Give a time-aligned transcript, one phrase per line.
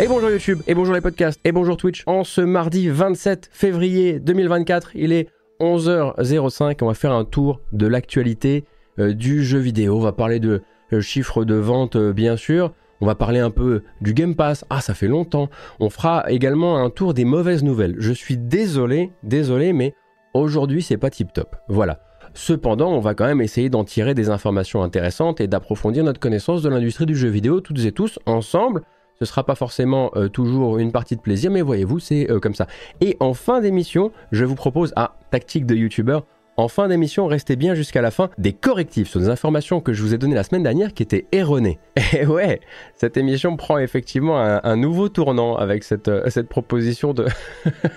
[0.00, 2.04] Et bonjour YouTube, et bonjour les podcasts, et bonjour Twitch.
[2.06, 5.28] En ce mardi 27 février 2024, il est
[5.58, 6.76] 11h05.
[6.82, 8.64] On va faire un tour de l'actualité
[9.00, 9.96] euh, du jeu vidéo.
[9.96, 12.72] On va parler de euh, chiffres de vente, euh, bien sûr.
[13.00, 14.64] On va parler un peu du Game Pass.
[14.70, 15.50] Ah, ça fait longtemps.
[15.80, 17.96] On fera également un tour des mauvaises nouvelles.
[17.98, 19.94] Je suis désolé, désolé, mais
[20.32, 21.56] aujourd'hui, c'est pas tip top.
[21.68, 21.98] Voilà.
[22.34, 26.62] Cependant, on va quand même essayer d'en tirer des informations intéressantes et d'approfondir notre connaissance
[26.62, 28.82] de l'industrie du jeu vidéo, toutes et tous, ensemble.
[29.20, 32.54] Ce sera pas forcément euh, toujours une partie de plaisir, mais voyez-vous, c'est euh, comme
[32.54, 32.68] ça.
[33.00, 36.24] Et en fin d'émission, je vous propose, ah, tactique de youtubeur,
[36.56, 40.02] en fin d'émission, restez bien jusqu'à la fin des correctifs sur des informations que je
[40.02, 41.80] vous ai données la semaine dernière qui étaient erronées.
[42.16, 42.60] Et ouais,
[42.94, 47.26] cette émission prend effectivement un, nouveau tournant avec cette, euh, proposition de,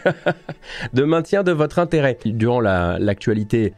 [0.94, 2.18] de maintien de votre intérêt.
[2.26, 3.74] Durant l'actualité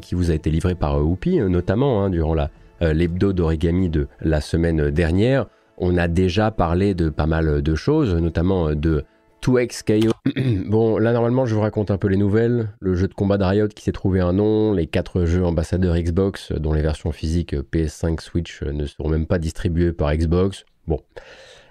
[0.00, 2.34] qui vous a été livrée par Whoopi, notamment hein, durant
[2.80, 5.46] l'hebdo d'origami de la semaine dernière,
[5.78, 9.04] on a déjà parlé de pas mal de choses, notamment de
[9.42, 10.10] 2XKO.
[10.68, 12.70] bon, là normalement je vous raconte un peu les nouvelles.
[12.80, 16.52] Le jeu de combat de qui s'est trouvé un nom, les quatre jeux ambassadeurs Xbox
[16.52, 20.64] dont les versions physiques PS5 Switch ne seront même pas distribuées par Xbox.
[20.86, 21.00] Bon.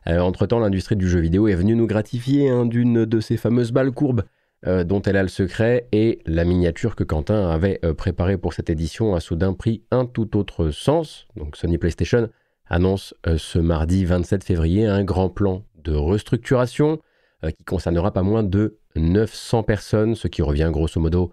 [0.07, 3.71] Euh, entre-temps, l'industrie du jeu vidéo est venue nous gratifier hein, d'une de ces fameuses
[3.71, 4.23] balles courbes
[4.67, 8.53] euh, dont elle a le secret et la miniature que Quentin avait euh, préparée pour
[8.53, 11.27] cette édition a soudain pris un tout autre sens.
[11.35, 12.29] Donc Sony PlayStation
[12.67, 16.99] annonce euh, ce mardi 27 février un grand plan de restructuration
[17.43, 21.31] euh, qui concernera pas moins de 900 personnes, ce qui revient grosso modo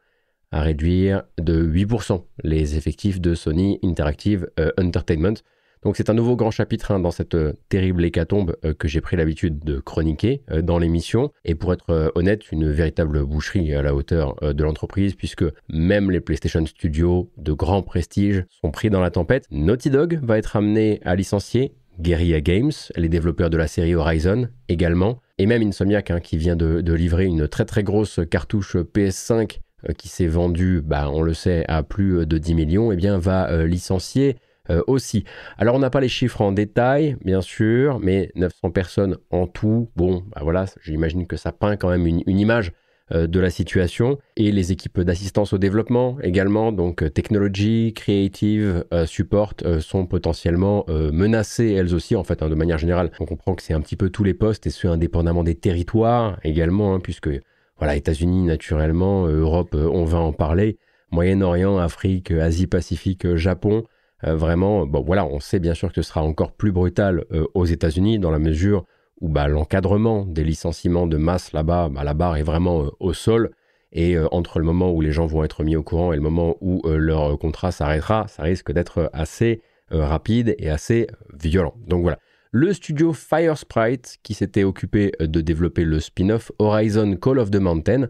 [0.50, 5.34] à réduire de 8% les effectifs de Sony Interactive euh, Entertainment.
[5.82, 9.00] Donc c'est un nouveau grand chapitre hein, dans cette euh, terrible hécatombe euh, que j'ai
[9.00, 11.32] pris l'habitude de chroniquer euh, dans l'émission.
[11.44, 16.20] Et pour être honnête, une véritable boucherie à la hauteur de l'entreprise, puisque même les
[16.20, 19.46] PlayStation Studios de grand prestige sont pris dans la tempête.
[19.50, 21.74] Naughty Dog va être amené à licencier.
[22.00, 26.56] Guerrilla Games, les développeurs de la série Horizon également, et même Insomniac hein, qui vient
[26.56, 29.58] de, livrer une très très grosse cartouche PS5
[29.98, 33.66] qui s'est vendue, bah, on le sait, à plus de 10 millions, eh bien va
[33.66, 34.36] licencier
[34.72, 35.24] euh, aussi.
[35.58, 39.90] Alors on n'a pas les chiffres en détail, bien sûr, mais 900 personnes en tout,
[39.96, 42.72] bon, bah voilà, j'imagine que ça peint quand même une, image
[43.12, 44.18] euh, de la situation.
[44.36, 51.72] Et les équipes d'assistance au développement également, donc euh, technology, creative, support, sont potentiellement menacées
[51.72, 53.10] elles aussi, en fait, hein, de manière générale.
[53.20, 56.38] On comprend que c'est un petit peu tous les postes, et ce, indépendamment des territoires
[56.44, 57.30] également, hein, puisque,
[57.78, 60.78] voilà, États-Unis naturellement, Europe, on va en parler.
[61.10, 63.84] Moyen-Orient, Afrique, Asie-Pacifique, Japon,
[64.24, 67.46] euh, vraiment, bon voilà, on sait bien sûr que ce sera encore plus brutal euh,
[67.54, 68.84] aux États-Unis dans la mesure
[69.20, 73.12] où bah, l'encadrement des licenciements de masse là-bas, bah, la barre est vraiment euh, au
[73.12, 73.50] sol.
[73.94, 76.56] Et entre le moment où les gens vont être mis au courant et le moment
[76.62, 81.74] où leur contrat s'arrêtera, ça risque d'être assez rapide et assez violent.
[81.86, 82.18] Donc voilà.
[82.52, 88.08] Le studio Firesprite, qui s'était occupé de développer le spin-off Horizon Call of the Mountain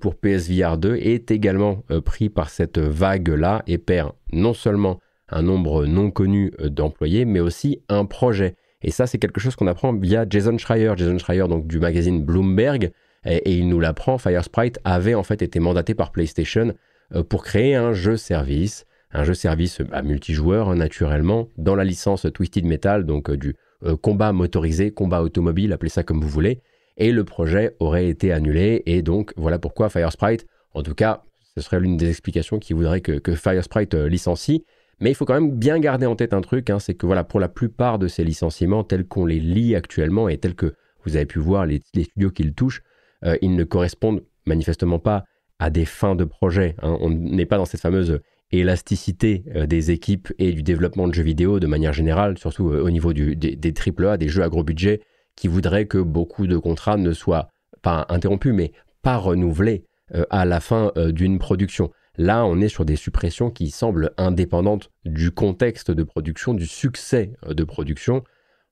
[0.00, 4.98] pour PSVR 2, est également pris par cette vague-là et perd non seulement
[5.30, 8.54] un nombre non connu euh, d'employés, mais aussi un projet.
[8.82, 10.92] Et ça, c'est quelque chose qu'on apprend via Jason Schreier.
[10.96, 12.92] Jason Schreier, donc du magazine Bloomberg,
[13.26, 14.18] et, il nous l'apprend.
[14.18, 16.74] Firesprite avait en fait été mandaté par PlayStation
[17.14, 21.84] euh, pour créer un jeu service, un jeu service à multijoueur hein, naturellement, dans la
[21.84, 23.54] licence Twisted Metal, donc euh, du
[24.02, 26.60] combat motorisé, combat automobile, appelez ça comme vous voulez.
[26.98, 28.82] Et le projet aurait été annulé.
[28.84, 31.22] Et donc voilà pourquoi Firesprite, en tout cas,
[31.56, 34.64] ce serait l'une des explications qui voudrait que, que Firesprite licencie.
[35.00, 37.24] Mais il faut quand même bien garder en tête un truc, hein, c'est que voilà,
[37.24, 40.74] pour la plupart de ces licenciements tels qu'on les lit actuellement et tels que
[41.04, 42.82] vous avez pu voir les, studios qui le touchent,
[43.24, 45.24] euh, ils ne correspondent manifestement pas
[45.58, 46.76] à des fins de projet.
[46.82, 46.98] Hein.
[47.00, 48.20] On n'est pas dans cette fameuse
[48.52, 52.82] élasticité euh, des équipes et du développement de jeux vidéo de manière générale, surtout euh,
[52.82, 55.00] au niveau des, des AAA, des jeux à gros budget,
[55.34, 57.48] qui voudraient que beaucoup de contrats ne soient
[57.80, 58.72] pas interrompus, mais
[59.02, 59.84] pas renouvelés
[60.28, 61.92] à la fin d'une production.
[62.20, 67.32] Là, on est sur des suppressions qui semblent indépendantes du contexte de production, du succès
[67.46, 68.24] euh, de production.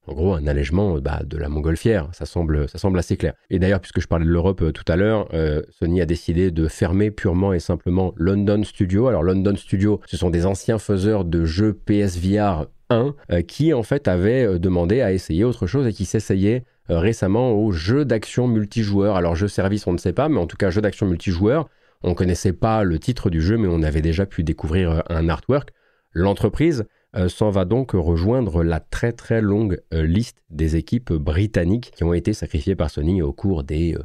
[0.06, 3.32] En gros, un allègement bah, de la montgolfière, ça semble, ça semble assez clair.
[3.48, 6.50] Et d'ailleurs, puisque je parlais de l'Europe euh, tout à l'heure, euh, Sony a décidé
[6.50, 9.08] de fermer purement et simplement London Studio.
[9.08, 13.14] Alors London Studio, ce sont des anciens faiseurs de jeux PSVR 1
[13.46, 18.04] qui en fait avaient demandé à essayer autre chose et qui s'essayaient récemment aux jeux
[18.04, 19.16] d'action multijoueur.
[19.16, 21.68] Alors jeux service, on ne sait pas, mais en tout cas jeux d'action multijoueur
[22.02, 25.00] on ne connaissait pas le titre du jeu, mais on avait déjà pu découvrir euh,
[25.08, 25.70] un artwork.
[26.12, 26.84] L'entreprise
[27.16, 32.04] euh, s'en va donc rejoindre la très très longue euh, liste des équipes britanniques qui
[32.04, 33.96] ont été sacrifiées par Sony au cours des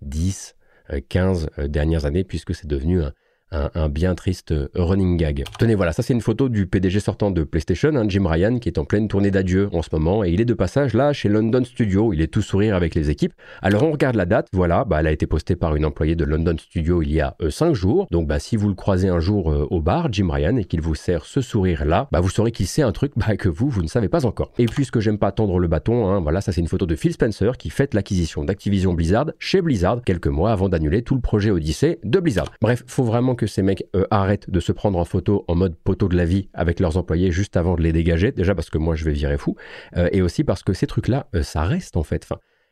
[0.00, 0.56] 10,
[1.08, 3.12] 15 dernières années, puisque c'est devenu un,
[3.90, 5.44] bien triste running gag.
[5.58, 8.68] Tenez, voilà, ça c'est une photo du PDG sortant de PlayStation, hein, Jim Ryan, qui
[8.68, 11.28] est en pleine tournée d'adieu en ce moment, et il est de passage là chez
[11.28, 13.32] London Studio, il est tout sourire avec les équipes.
[13.60, 16.24] Alors on regarde la date, voilà, bah, elle a été postée par une employée de
[16.24, 19.20] London Studio il y a 5 euh, jours, donc bah, si vous le croisez un
[19.20, 22.30] jour euh, au bar, Jim Ryan, et qu'il vous sert ce sourire là, bah, vous
[22.30, 24.52] saurez qu'il sait un truc que vous, vous ne savez pas encore.
[24.58, 27.12] Et puisque j'aime pas tendre le bâton, hein, voilà, ça c'est une photo de Phil
[27.12, 31.50] Spencer qui fête l'acquisition d'Activision Blizzard chez Blizzard quelques mois avant d'annuler tout le projet
[31.50, 32.52] Odyssey de Blizzard.
[32.60, 35.76] Bref, faut vraiment que ces mecs euh, arrêtent de se prendre en photo en mode
[35.76, 38.32] poteau de la vie avec leurs employés juste avant de les dégager.
[38.32, 39.56] Déjà parce que moi je vais virer fou,
[39.96, 42.26] euh, et aussi parce que ces trucs-là, euh, ça reste en fait.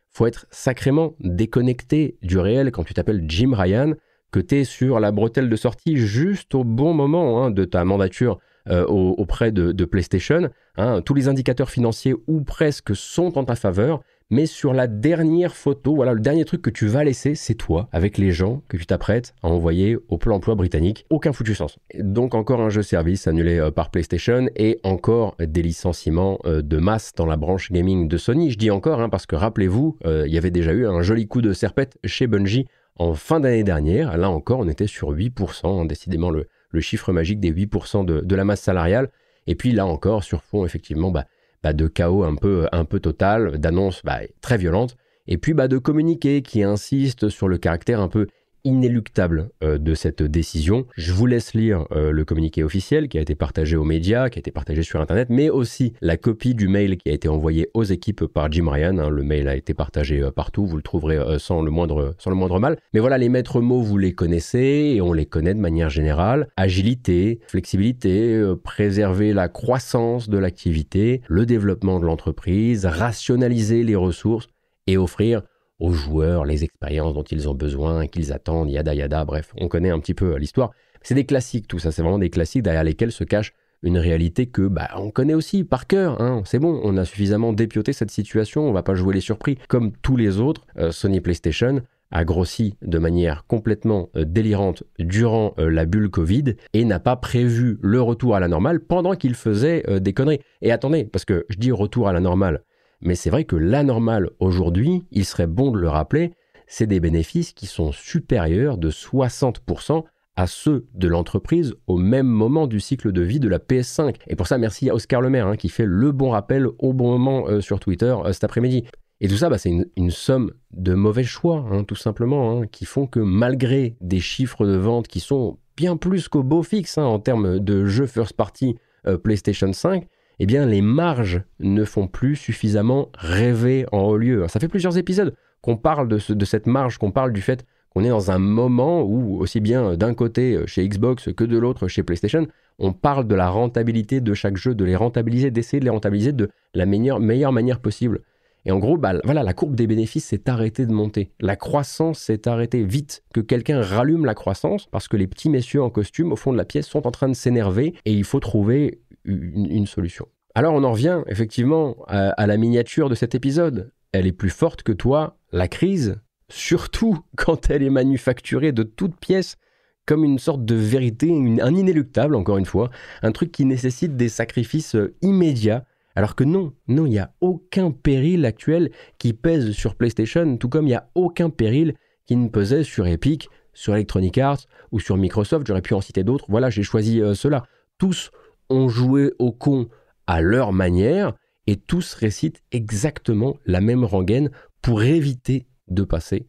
[0.09, 3.93] Faut être sacrément déconnecté du réel quand tu t'appelles Jim Ryan,
[4.31, 7.85] que tu es sur la bretelle de sortie juste au bon moment hein, de ta
[7.85, 8.39] mandature
[8.69, 10.49] auprès de, PlayStation.
[10.77, 11.01] Hein.
[11.01, 15.93] tous les indicateurs financiers ou presque sont en ta faveur mais sur la dernière photo,
[15.93, 18.85] voilà, le dernier truc que tu vas laisser, c'est toi, avec les gens que tu
[18.85, 21.05] t'apprêtes à envoyer au plan emploi britannique.
[21.09, 21.77] Aucun foutu sens.
[21.99, 26.77] Donc encore un jeu service annulé euh, par PlayStation et encore des licenciements euh, de
[26.77, 28.51] masse dans la branche gaming de Sony.
[28.51, 31.27] Je dis encore, hein, parce que rappelez-vous, euh, il y avait déjà eu un joli
[31.27, 34.17] coup de serpette chez Bungie en fin d'année dernière.
[34.17, 36.47] Là encore, on était sur 8%, hein, décidément le,
[36.79, 39.09] chiffre magique des 8% de, la masse salariale.
[39.45, 41.25] Et puis là encore, sur fond, effectivement, bah,
[41.63, 44.95] bah, de chaos un peu, un peu total, d'annonces bah, très violentes,
[45.27, 48.27] et puis bah, de communiqués qui insistent sur le caractère un peu
[48.63, 50.85] inéluctable euh, de cette décision.
[50.95, 54.37] Je vous laisse lire euh, le communiqué officiel qui a été partagé aux médias, qui
[54.37, 57.69] a été partagé sur Internet, mais aussi la copie du mail qui a été envoyé
[57.73, 58.97] aux équipes par Jim Ryan.
[58.97, 59.09] Hein.
[59.09, 62.35] Le mail a été partagé euh, partout, vous le trouverez sans, le moindre, sans le
[62.35, 62.77] moindre mal.
[62.93, 66.47] Mais voilà, les maîtres mots, vous les connaissez et on les connaît de manière générale.
[66.57, 74.47] Agilité, flexibilité, préserver la croissance de l'activité, le développement de l'entreprise, rationaliser les ressources
[74.87, 75.41] et offrir
[75.81, 79.89] aux joueurs les expériences dont ils ont besoin, qu'ils attendent, yada yada, bref, on connaît
[79.89, 80.71] un petit peu l'histoire.
[81.01, 84.45] C'est des classiques tout ça, c'est vraiment des classiques derrière lesquels se cache une réalité
[84.45, 86.21] que bah, on connaît aussi par cœur.
[86.21, 86.43] Hein.
[86.45, 89.57] C'est bon, on a suffisamment dépioté cette situation, on va pas jouer les surpris.
[89.67, 91.81] Comme tous les autres, euh, Sony PlayStation
[92.11, 97.15] a grossi de manière complètement euh, délirante durant euh, la bulle Covid et n'a pas
[97.15, 100.41] prévu le retour à la normale pendant qu'il faisait des conneries.
[100.61, 102.63] Et attendez, parce que je dis retour à la normale,
[103.01, 106.33] mais c'est vrai que la normale aujourd'hui, il serait bon de le rappeler,
[106.67, 110.03] c'est des bénéfices qui sont supérieurs de 60%
[110.35, 114.15] à ceux de l'entreprise au même moment du cycle de vie de la PS5.
[114.27, 117.11] Et pour ça, merci à Oscar Lemaire hein, qui fait le bon rappel au bon
[117.11, 118.85] moment euh, sur Twitter euh, cet après-midi.
[119.19, 122.85] Et tout ça, bah, c'est une, somme de mauvais choix, hein, tout simplement, hein, qui
[122.85, 127.19] font que malgré des chiffres de vente qui sont bien plus qu'au beau fixe en
[127.19, 128.77] termes de jeux first party
[129.07, 130.07] euh, PlayStation 5,
[130.49, 134.47] eh les marges ne font plus suffisamment rêver en haut lieu.
[134.47, 138.09] Ça fait plusieurs épisodes qu'on parle de, cette marge, qu'on parle du fait qu'on est
[138.09, 142.47] dans un moment où, aussi bien d'un côté chez Xbox que de l'autre chez PlayStation,
[142.79, 146.31] on parle de la rentabilité de chaque jeu, de les rentabiliser, d'essayer de les rentabiliser
[146.31, 147.19] de la meilleure,
[147.51, 148.21] manière possible.
[148.65, 151.31] Et en gros, bah, voilà, la courbe des bénéfices s'est arrêtée de monter.
[151.39, 153.23] La croissance s'est arrêtée vite.
[153.33, 156.57] Que quelqu'un rallume la croissance parce que les petits messieurs en costume au fond de
[156.57, 160.27] la pièce sont en train de s'énerver et il faut trouver une, solution.
[160.55, 163.91] Alors on en revient effectivement à, la miniature de cet épisode.
[164.11, 166.19] Elle est plus forte que toi, la crise,
[166.49, 169.57] surtout quand elle est manufacturée de toutes pièces
[170.05, 171.31] comme une sorte de vérité,
[171.61, 172.89] un inéluctable encore une fois,
[173.21, 175.85] un truc qui nécessite des sacrifices euh, immédiats,
[176.15, 180.69] alors que non, non, il n'y a aucun péril actuel qui pèse sur PlayStation, tout
[180.69, 181.93] comme il n'y a aucun péril
[182.25, 186.23] qui ne pesait sur Epic, sur Electronic Arts ou sur Microsoft, j'aurais pu en citer
[186.23, 187.63] d'autres, voilà, j'ai choisi euh, cela.
[187.97, 188.31] Tous
[188.71, 189.87] ont joué au con
[190.27, 191.33] à leur manière
[191.67, 194.49] et tous récitent exactement la même rengaine
[194.81, 196.47] pour éviter de passer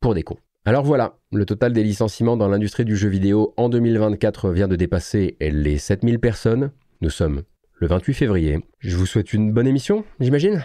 [0.00, 0.38] pour des cons.
[0.64, 4.76] Alors voilà, le total des licenciements dans l'industrie du jeu vidéo en 2024 vient de
[4.76, 6.72] dépasser les 7000 personnes.
[7.00, 7.42] Nous sommes
[7.74, 8.58] le 28 février.
[8.78, 10.62] Je vous souhaite une bonne émission, j'imagine?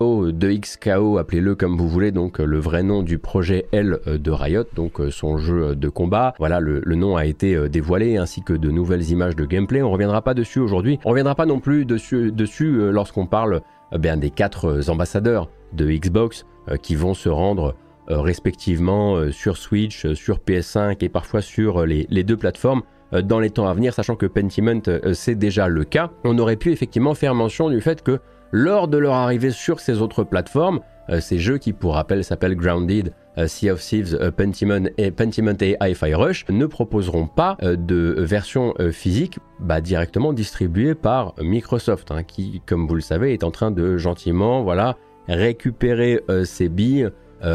[0.00, 4.30] 2XKO, appelez-le comme vous voulez, donc euh, le vrai nom du projet L euh, de
[4.30, 6.34] Riot, donc euh, son jeu de combat.
[6.38, 9.82] Voilà, le, nom a été dévoilé, ainsi que de nouvelles images de gameplay.
[9.82, 10.98] On reviendra pas dessus aujourd'hui.
[11.04, 13.60] On reviendra pas non plus dessus, dessus lorsqu'on parle
[13.96, 16.44] bien des quatre ambassadeurs de Xbox
[16.82, 17.76] qui vont se rendre
[18.08, 22.82] respectivement sur Switch, sur PS5 et parfois sur les, les deux plateformes
[23.12, 24.82] dans les temps à venir, sachant que Pentiment
[25.12, 26.10] c'est déjà le cas.
[26.24, 28.18] On aurait pu effectivement faire mention du fait que
[28.52, 32.56] lors de leur arrivée sur ces autres plateformes, euh, ces jeux qui pour rappel s'appellent
[32.56, 38.14] Grounded, euh, Sea of Thieves, euh, Pentiment et, Pentiment Hi-Fi Rush, ne proposeront pas de
[38.18, 43.50] version physique bah, directement distribuée par Microsoft, hein, qui, comme vous le savez, est en
[43.50, 44.96] train de gentiment voilà,
[45.28, 47.10] récupérer ses billes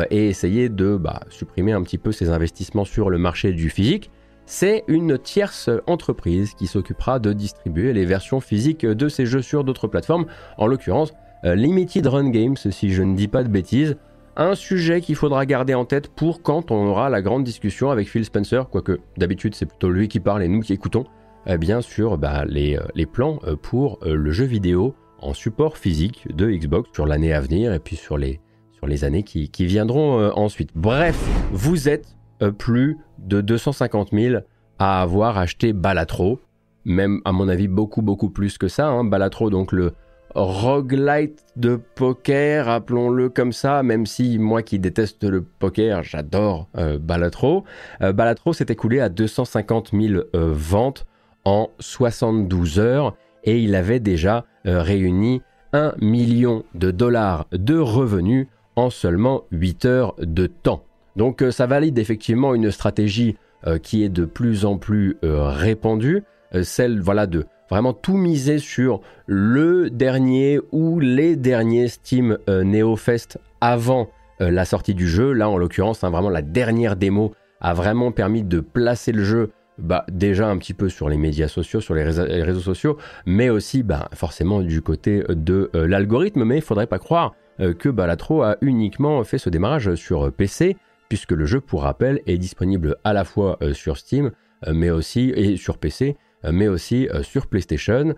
[0.09, 4.11] et essayer de bah, supprimer un petit peu ses investissements sur le marché du physique.
[4.45, 9.63] C'est une tierce entreprise qui s'occupera de distribuer les versions physiques de ces jeux sur
[9.63, 10.25] d'autres plateformes,
[10.57, 13.97] en l'occurrence Limited Run Games, si je ne dis pas de bêtises.
[14.37, 18.09] Un sujet qu'il faudra garder en tête pour quand on aura la grande discussion avec
[18.09, 21.03] Phil Spencer, quoique d'habitude c'est plutôt lui qui parle et nous qui écoutons,
[21.45, 26.49] eh bien sûr bah, les, les, plans pour le jeu vidéo en support physique de
[26.49, 28.39] Xbox sur l'année à venir et puis sur les,
[28.73, 30.71] sur les années qui, viendront euh, ensuite.
[30.75, 31.17] Bref,
[31.51, 32.22] vous êtes euh,
[32.57, 34.41] plus de 250 000
[34.79, 36.39] à avoir acheté Balatro,
[36.85, 38.87] même à mon avis beaucoup beaucoup plus que ça.
[38.87, 39.03] Hein.
[39.03, 39.93] Balatro, donc le
[40.35, 46.97] roguelite de poker, appelons-le comme ça, même si moi qui déteste le poker, j'adore euh,
[46.97, 47.63] Balatro.
[47.99, 51.05] Balatro s'est écoulé à 250 000 ventes
[51.45, 55.41] en 72 heures et il avait déjà euh, réuni
[55.73, 60.83] 1 million de dollars de revenus en seulement 8 heures de temps.
[61.15, 66.23] Donc euh, ça valide effectivement une stratégie euh, qui est de plus en plus répandue,
[66.61, 74.09] celle voilà de vraiment tout miser sur le dernier ou les derniers Steam NeoFest avant
[74.39, 75.31] la sortie du jeu.
[75.31, 79.49] Là en l'occurrence, hein, vraiment la dernière démo a vraiment permis de placer le jeu
[79.79, 83.83] bah, déjà un petit peu sur les médias sociaux, sur les réseaux, sociaux, mais aussi
[83.83, 86.43] bah, forcément du côté de euh, l'algorithme.
[86.43, 90.77] Mais il faudrait pas croire euh, que Balatro a uniquement fait ce démarrage sur PC,
[91.13, 94.31] puisque le jeu, pour rappel, est disponible à la fois euh, sur Steam,
[94.67, 96.17] mais aussi et sur PC,
[96.49, 98.15] mais aussi sur PlayStation,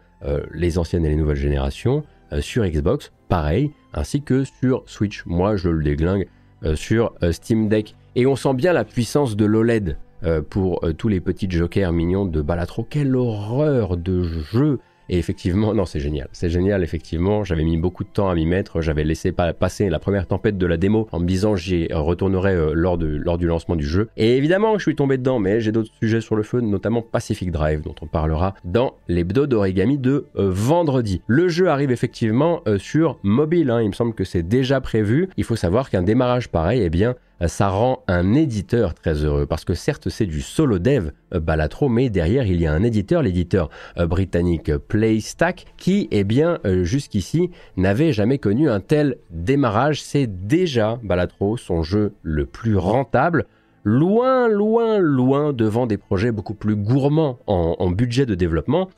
[0.54, 2.04] les anciennes et les nouvelles générations,
[2.40, 5.26] sur Xbox, pareil, ainsi que sur Switch.
[5.26, 6.28] Moi, je le déglingue
[6.76, 7.96] sur Steam Deck.
[8.16, 11.92] Et on sent bien la puissance de l'OLED euh, pour euh, tous les petits jokers
[11.92, 12.84] mignons de Balatro.
[12.90, 16.28] Quelle horreur de jeu et effectivement, non, c'est génial.
[16.32, 17.44] C'est génial, effectivement.
[17.44, 18.82] J'avais mis beaucoup de temps à m'y mettre.
[18.82, 22.72] J'avais laissé passer la première tempête de la démo en me disant j'y retournerai euh,
[22.74, 24.10] lors, de, lors du lancement du jeu.
[24.18, 27.52] Et évidemment, je suis tombé dedans, mais j'ai d'autres sujets sur le feu, notamment Pacific
[27.52, 31.22] Drive, dont on parlera dans l'hebdo d'origami de vendredi.
[31.28, 33.70] Le jeu arrive effectivement sur mobile.
[33.70, 33.82] Hein.
[33.82, 35.30] Il me semble que c'est déjà prévu.
[35.38, 39.46] Il faut savoir qu'un démarrage pareil, eh bien, euh, ça rend un éditeur très heureux
[39.46, 42.84] parce que certes c'est du solo dev euh, Balatro mais derrière il y a un
[42.84, 50.02] éditeur l'éditeur euh, britannique Playstack qui eh bien jusqu'ici n'avait jamais connu un tel démarrage.
[50.02, 53.46] C'est déjà Balatro son jeu le plus rentable.
[53.84, 58.90] Loin loin loin devant des projets beaucoup plus gourmands en, budget de développement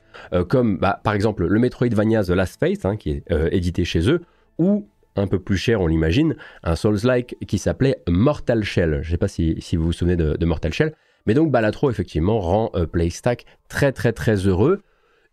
[0.48, 4.22] comme bah, par exemple le Metroidvania The Last Face hein, qui est édité chez eux
[4.58, 4.88] ou
[5.20, 9.00] un peu plus cher, on l'imagine, un Souls-like qui s'appelait Mortal Shell.
[9.02, 10.94] Je ne sais pas si, vous vous souvenez de, Mortal Shell.
[11.26, 14.82] Mais donc Balatro, effectivement, rend euh, PlayStack très très très heureux.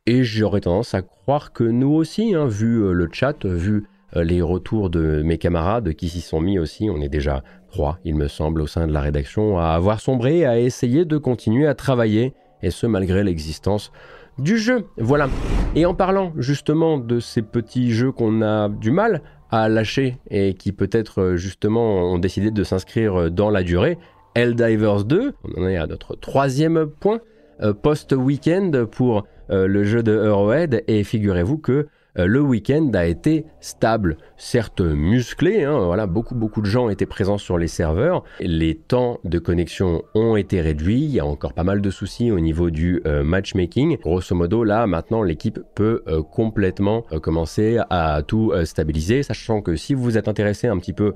[0.07, 3.85] Et j'aurais tendance à croire que nous aussi, hein, vu euh, le chat, vu
[4.17, 7.99] euh, les retours de mes camarades qui s'y sont mis aussi, on est déjà trois,
[8.05, 11.67] il me semble, au sein de la rédaction, à avoir sombré, à essayer de continuer
[11.67, 13.93] à travailler, et ce malgré l'existence
[14.39, 14.87] du jeu.
[14.99, 15.29] Voilà.
[15.75, 19.23] Et en parlant justement de ces petits jeux qu'on a du mal
[19.55, 23.99] à lâcher et qui peut-être euh, justement ont décidé de s'inscrire euh, dans la durée.
[24.35, 27.21] Helldivers 2, on en est à notre troisième point
[27.63, 34.17] euh, post-weekend pour le jeu de Eurohead et figurez-vous que le week-end a été stable,
[34.37, 39.19] certes musclé, hein, voilà, beaucoup beaucoup de gens étaient présents sur les serveurs, les temps
[39.25, 42.71] de connexion ont été réduits, il y a encore pas mal de soucis au niveau
[42.71, 43.99] du euh, matchmaking.
[43.99, 49.95] Grosso modo, là maintenant l'équipe peut euh, complètement commencer à tout stabiliser, sachant que si
[49.95, 51.13] vous êtes intéressé un petit peu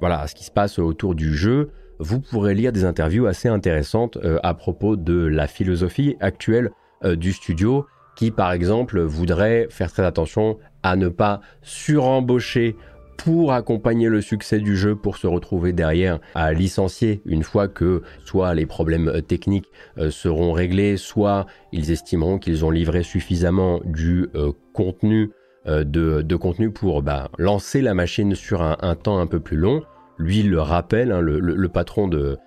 [0.00, 3.48] voilà, à ce qui se passe autour du jeu, vous pourrez lire des interviews assez
[3.48, 6.70] intéressantes à propos de la philosophie actuelle
[7.04, 7.86] du studio
[8.16, 12.76] qui, par exemple, voudrait faire très attention à ne pas surembaucher
[13.24, 18.00] pour accompagner le succès du jeu pour se retrouver derrière à licencier une fois que
[18.24, 23.80] soit les problèmes euh, techniques euh, seront réglés, soit ils estimeront qu'ils ont livré suffisamment
[23.84, 25.32] du euh, contenu
[25.66, 29.82] de, contenu pour bah, lancer la machine sur un, temps un peu plus long.
[30.18, 32.38] Lui le rappelle, hein, le, patron de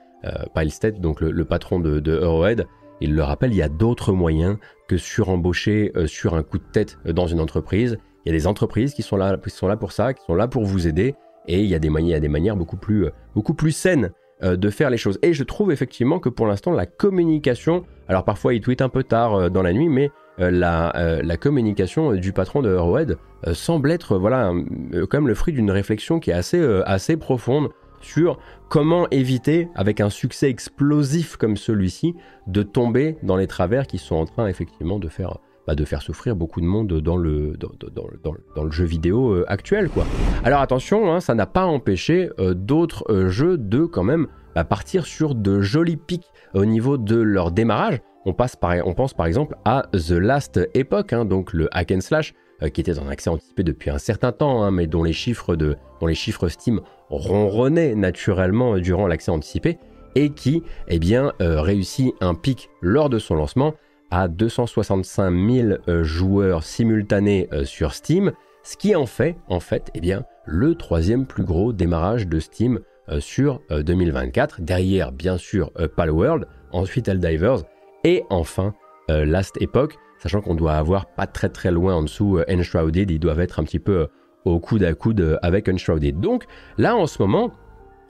[0.56, 2.66] Pilestead, donc le, patron de, de Eurohead,
[3.02, 4.58] il le rappelle, il y a d'autres moyens
[4.88, 7.98] que surembaucher euh, sur un coup de tête euh, dans une entreprise.
[8.26, 10.36] Il y a des entreprises qui sont là, qui sont là pour ça, qui sont
[10.36, 11.16] là pour vous aider.
[11.48, 14.70] Et il y a des manières, des manières beaucoup plus, euh, beaucoup plus saines de
[14.70, 15.20] faire les choses.
[15.22, 19.02] Et je trouve effectivement que pour l'instant, la communication, alors parfois il tweet un peu
[19.02, 23.18] tard dans la nuit, mais la, communication du patron de Eurowed
[23.54, 27.70] semble être voilà, même le fruit d'une réflexion qui est assez, assez profonde
[28.04, 28.38] sur
[28.70, 32.16] comment éviter, avec un succès explosif comme celui-ci,
[32.48, 36.02] de tomber dans les travers qui sont en train effectivement de faire, bah, de faire
[36.02, 39.90] souffrir beaucoup de monde dans le, dans, le jeu vidéo euh, actuel.
[39.90, 40.06] Quoi.
[40.44, 44.64] Alors attention, hein, ça n'a pas empêché euh, d'autres euh, jeux de quand même bah,
[44.66, 48.02] partir sur de jolis pics au niveau de leur démarrage.
[48.26, 51.92] On, passe par, on pense par exemple à The Last Epoch, hein, donc le hack
[51.92, 52.34] and slash,
[52.74, 55.76] qui était en accès anticipé depuis un certain temps, hein, mais dont les chiffres, de,
[56.00, 56.80] dont les chiffres Steam
[57.18, 59.78] ronronnaient naturellement durant l'accès anticipé,
[60.16, 63.74] et qui eh bien, euh, réussit un pic lors de son lancement
[64.12, 68.32] à 265 000 euh, joueurs simultanés sur Steam,
[68.64, 72.80] ce qui en fait en fait eh bien, le troisième plus gros démarrage de Steam
[73.20, 77.64] sur 2024, derrière bien sûr Palworld, ensuite Helldivers,
[78.06, 78.74] et enfin
[79.10, 83.20] Last Epoch, sachant qu'on doit avoir pas très très loin en dessous euh, Enshrouded, ils
[83.20, 84.08] doivent être un petit peu euh,
[84.46, 86.20] au coude à coude euh, avec Enshrouded.
[86.20, 86.46] Donc
[86.78, 87.52] là en ce moment,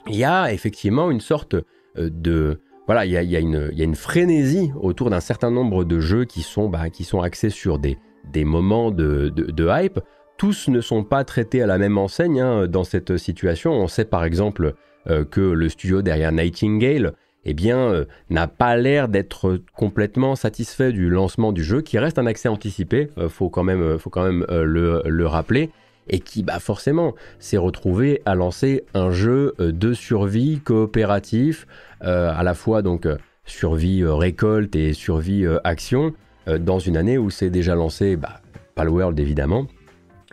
[0.07, 1.55] il y a effectivement une sorte
[1.95, 2.59] de...
[2.87, 6.89] Voilà, il y a, une, frénésie autour d'un certain nombre de jeux qui sont, bah,
[6.89, 7.97] qui sont axés sur des,
[8.29, 10.01] des moments de, hype.
[10.37, 13.71] Tous ne sont pas traités à la même enseigne hein, dans cette situation.
[13.71, 14.73] On sait par exemple
[15.31, 17.13] que le studio derrière Nightingale
[17.45, 22.17] eh bien, euh, n'a pas l'air d'être complètement satisfait du lancement du jeu, qui reste
[22.17, 25.69] un accès anticipé, euh, faut quand même, euh, faut quand même le, rappeler,
[26.09, 31.67] et qui, bah, forcément, s'est retrouvé à lancer un jeu de survie coopératif,
[32.01, 33.07] à la fois donc
[33.45, 36.13] survie récolte et survie action,
[36.59, 38.41] dans une année où c'est déjà lancé, bah,
[38.75, 39.67] Palworld évidemment,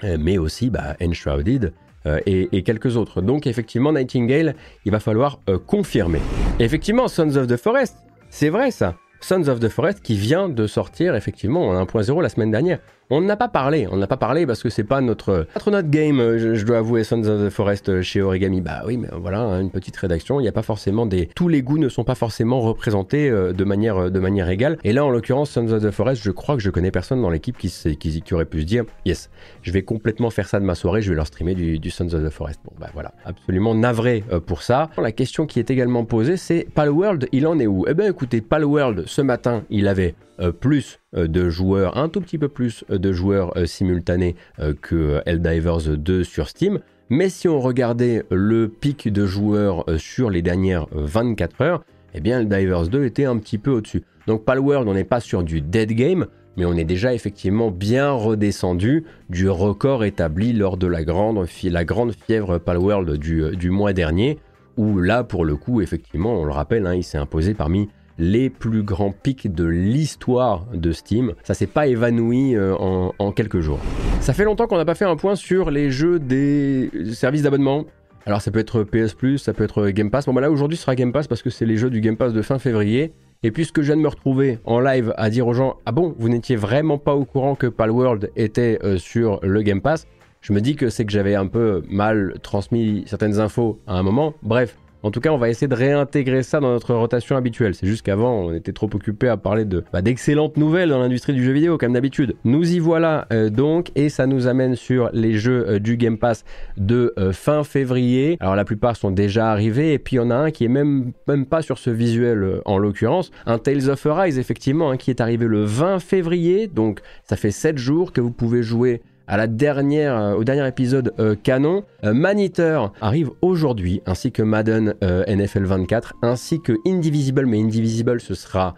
[0.03, 1.73] mais aussi bah, Enshrouded,
[2.07, 3.21] euh, et, quelques autres.
[3.21, 6.21] Donc effectivement, Nightingale, il va falloir euh, confirmer.
[6.59, 7.97] effectivement, Sons of the Forest,
[8.31, 8.97] c'est vrai ça.
[9.21, 12.79] Sons of the Forest qui vient de sortir effectivement en 1.0 la semaine dernière.
[13.13, 16.21] On n'a pas parlé, on n'a pas parlé parce que c'est pas notre, notre game,
[16.21, 18.61] euh, je, dois avouer, Sons of the Forest euh, chez Origami.
[18.61, 21.27] Bah oui, mais voilà, hein, une petite rédaction, il n'y a pas forcément des...
[21.35, 24.79] Tous les goûts ne sont pas forcément représentés euh, de, manière, de manière égale.
[24.85, 27.31] Et là, en l'occurrence, Sons of the Forest, je crois que je connais personne dans
[27.31, 29.29] l'équipe qui, aurait pu se dire, yes,
[29.63, 32.25] je vais complètement faire ça de ma soirée, je vais leur streamer du, Sons of
[32.25, 32.61] the Forest.
[32.65, 34.89] Bon, bah voilà, absolument navré pour ça.
[34.99, 37.87] La question qui est également posée, c'est Palworld, il en est où?
[37.89, 42.21] Eh bien écoutez, Palworld, ce matin, il avait euh, plus euh, de joueurs, un tout
[42.21, 44.37] petit peu plus euh, de joueurs simultanés
[44.81, 46.81] que Helldivers 2 sur Steam.
[47.09, 52.41] Mais si on regardait le pic de joueurs sur les dernières 24 heures, eh bien
[52.41, 54.05] Helldivers 2 était un petit peu au-dessus.
[54.27, 56.27] Donc Palworld, on n'est pas sur du dead game,
[56.57, 62.59] mais on est déjà effectivement bien redescendu du record établi lors de la grande, fièvre
[62.59, 64.39] Palworld du, du mois dernier,
[64.77, 67.89] où là, pour le coup, effectivement, on le rappelle, hein, il s'est imposé parmi
[68.21, 71.33] les plus grands pics de l'histoire de Steam.
[71.43, 73.81] Ça s'est pas évanoui euh, en, quelques jours.
[74.21, 77.87] Ça fait longtemps qu'on n'a pas fait un point sur les jeux des services d'abonnement.
[78.27, 80.27] Alors ça peut être PS Plus, ça peut être Game Pass.
[80.27, 82.35] Bon bah là aujourd'hui sera Game Pass parce que c'est les jeux du Game Pass
[82.35, 83.15] de fin février.
[83.43, 86.15] Et puisque je viens de me retrouver en live à dire aux gens Ah bon,
[86.19, 90.07] vous n'étiez vraiment pas au courant que Palworld était euh, sur le Game Pass,
[90.43, 94.03] je me dis que c'est que j'avais un peu mal transmis certaines infos à un
[94.03, 94.35] moment.
[94.43, 97.75] Bref, en tout cas, on va essayer de réintégrer ça dans notre rotation habituelle.
[97.75, 101.33] C'est juste qu'avant, on était trop occupé à parler de bah, d'excellentes nouvelles dans l'industrie
[101.33, 102.37] du jeu vidéo, comme d'habitude.
[102.45, 106.19] Nous y voilà euh, donc, et ça nous amène sur les jeux euh, du Game
[106.19, 106.45] Pass
[106.77, 108.37] de euh, fin février.
[108.41, 110.69] Alors la plupart sont déjà arrivés, et puis il y en a un qui est
[110.69, 111.13] même,
[111.49, 115.47] pas sur ce visuel en l'occurrence, un Tales of Arise effectivement, hein, qui est arrivé
[115.47, 120.17] le 20 février, donc ça fait 7 jours que vous pouvez jouer à la dernière,
[120.17, 121.85] euh, au dernier épisode euh, canon.
[122.05, 128.35] Euh, Maniteur arrive aujourd'hui, ainsi que Madden NFL 24, ainsi que Indivisible, mais Indivisible ce
[128.35, 128.75] sera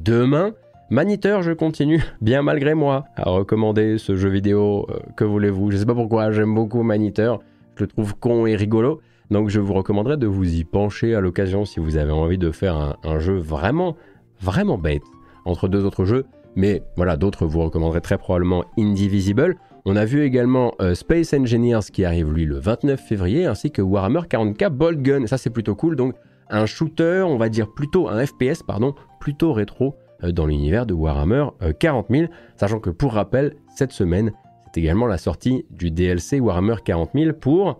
[0.00, 0.54] demain.
[0.90, 4.88] Maniteur, je continue, bien malgré moi, à recommander ce jeu vidéo.
[5.16, 7.38] que voulez-vous Je sais pas pourquoi, j'aime beaucoup Maniteur.
[7.76, 9.00] Je le trouve con et rigolo.
[9.30, 12.50] Donc je vous recommanderais de vous y pencher à l'occasion si vous avez envie de
[12.50, 13.96] faire un, jeu vraiment,
[14.40, 15.02] vraiment bête
[15.44, 16.24] entre deux autres jeux.
[16.56, 19.56] Mais voilà, d'autres vous recommanderaient très probablement Indivisible.
[19.88, 23.80] On a vu également euh, Space Engineers qui arrive lui le 29 février, ainsi que
[23.80, 25.28] Warhammer 40k Bolt Gun.
[25.28, 25.94] Ça c'est plutôt cool.
[25.94, 26.16] Donc
[26.50, 29.94] un shooter, on va dire plutôt un FPS, pardon, plutôt rétro
[30.24, 32.32] euh, dans l'univers de Warhammer 40 euh, 000.
[32.56, 34.32] Sachant que pour rappel, cette semaine,
[34.64, 37.78] c'est également la sortie du DLC Warhammer 40 000 pour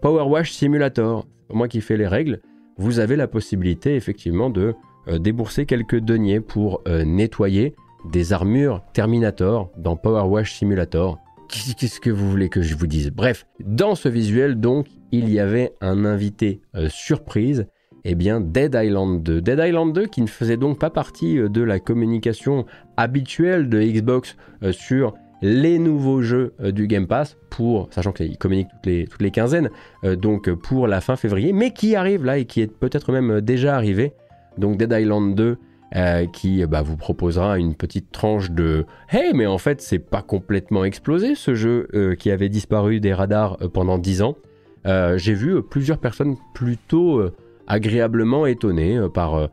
[0.00, 1.26] Power Wash Simulator.
[1.52, 2.40] Moi qui fais les règles,
[2.76, 4.74] vous avez la possibilité effectivement de
[5.18, 7.74] débourser quelques deniers pour nettoyer
[8.10, 11.18] des armures Terminator dans Power Wash Simulator.
[11.52, 13.10] Qu'est-ce que vous voulez que je vous dise?
[13.10, 17.66] Bref, dans ce visuel, donc, il y avait un invité euh, surprise,
[18.04, 19.42] eh bien Dead Island 2.
[19.42, 22.64] Dead Island 2 qui ne faisait donc pas partie euh, de la communication
[22.96, 25.12] habituelle de Xbox euh, sur
[25.42, 29.70] les nouveaux jeux du Game Pass, pour, sachant qu'il communique toutes les, toutes les quinzaines,
[30.04, 33.74] donc pour la fin février, mais qui arrive là et qui est peut-être même déjà
[33.74, 34.12] arrivé.
[34.56, 35.58] Donc Dead Island 2
[35.94, 40.22] euh, qui bah, vous proposera une petite tranche de Hey, mais en fait, c'est pas
[40.22, 44.36] complètement explosé ce jeu euh, qui avait disparu des radars euh, pendant 10 ans.
[44.84, 47.22] J'ai vu plusieurs personnes plutôt
[47.68, 49.48] agréablement étonnées par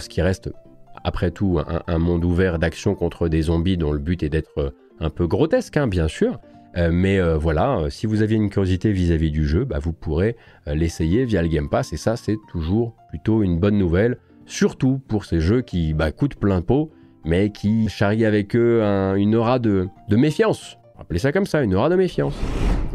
[0.00, 0.50] ce qui reste
[1.04, 5.08] après tout un, monde ouvert d'action contre des zombies dont le but est d'être un
[5.08, 6.40] peu grotesque, hein, bien sûr.
[6.90, 10.34] mais voilà, si vous aviez une curiosité vis-à-vis du jeu, bah, vous pourrez
[10.66, 15.24] l'essayer via le Game Pass et ça c'est toujours plutôt une bonne nouvelle, surtout pour
[15.24, 16.90] ces jeux qui bah, coûtent plein pot
[17.24, 18.82] mais qui charrient avec eux
[19.16, 20.78] une aura de, méfiance.
[20.98, 22.34] Appelez ça comme ça, une aura de méfiance.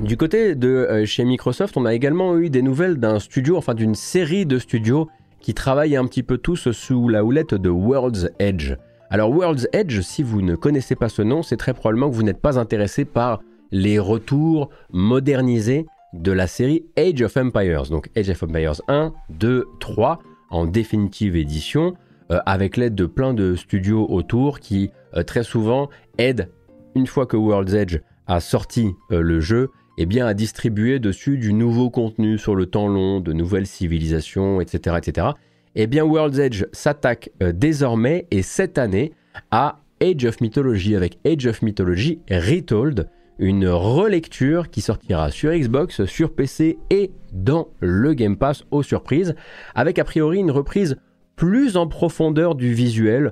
[0.02, 3.74] Du côté de euh, chez Microsoft, on a également eu des nouvelles d'un studio, enfin
[3.74, 5.08] d'une série de studios
[5.42, 8.76] qui travaillent un petit peu tous sous la houlette de World's Edge.
[9.10, 12.24] Alors World's Edge, si vous ne connaissez pas ce nom, c'est très probablement que vous
[12.24, 17.84] n'êtes pas intéressé par les retours modernisés de la série Age of Empires.
[17.90, 21.96] Donc Age of Empires 1, 2, 3 en définitive édition.
[22.30, 26.50] Euh, avec l'aide de plein de studios autour qui euh, très souvent aident,
[26.94, 31.38] une fois que World's Edge a sorti euh, le jeu, eh bien, à distribuer dessus
[31.38, 34.98] du nouveau contenu sur le temps long, de nouvelles civilisations, etc.
[34.98, 35.28] etc.
[35.76, 39.14] Eh bien, World's Edge s'attaque désormais et cette année
[39.50, 46.06] à Age of Mythology avec Age of Mythology Retold, une relecture qui sortira sur Xbox,
[46.06, 49.36] sur PC et dans le Game Pass aux surprises,
[49.76, 50.98] avec a priori une reprise
[51.36, 53.32] plus en profondeur du visuel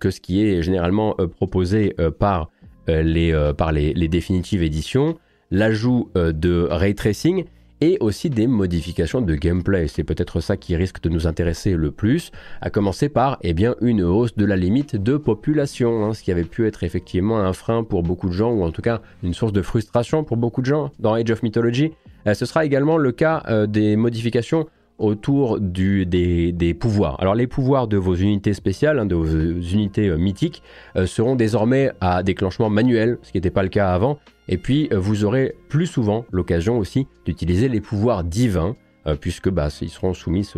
[0.00, 2.50] que ce qui est généralement euh, proposé euh, par,
[2.88, 5.16] euh, les, par les, définitives éditions,
[5.50, 7.44] l'ajout de ray tracing
[7.82, 9.88] et aussi des modifications de gameplay.
[9.88, 13.74] C'est peut-être ça qui risque de nous intéresser le plus, à commencer par eh bien,
[13.80, 17.52] une hausse de la limite de population, hein, ce qui avait pu être effectivement un
[17.52, 20.60] frein pour beaucoup de gens, ou en tout cas une source de frustration pour beaucoup
[20.60, 21.90] de gens dans Age of Mythology.
[22.32, 24.68] ce sera également le cas des modifications
[25.02, 27.20] autour des, pouvoirs.
[27.20, 30.62] Alors les pouvoirs de vos unités spéciales, hein, de vos unités euh, mythiques,
[30.96, 34.18] euh, seront désormais à déclenchement manuel, ce qui n'était pas le cas avant.
[34.48, 38.76] Et puis euh, vous aurez plus souvent l'occasion aussi d'utiliser les pouvoirs divins,
[39.20, 40.48] puisque bah, ils seront soumis,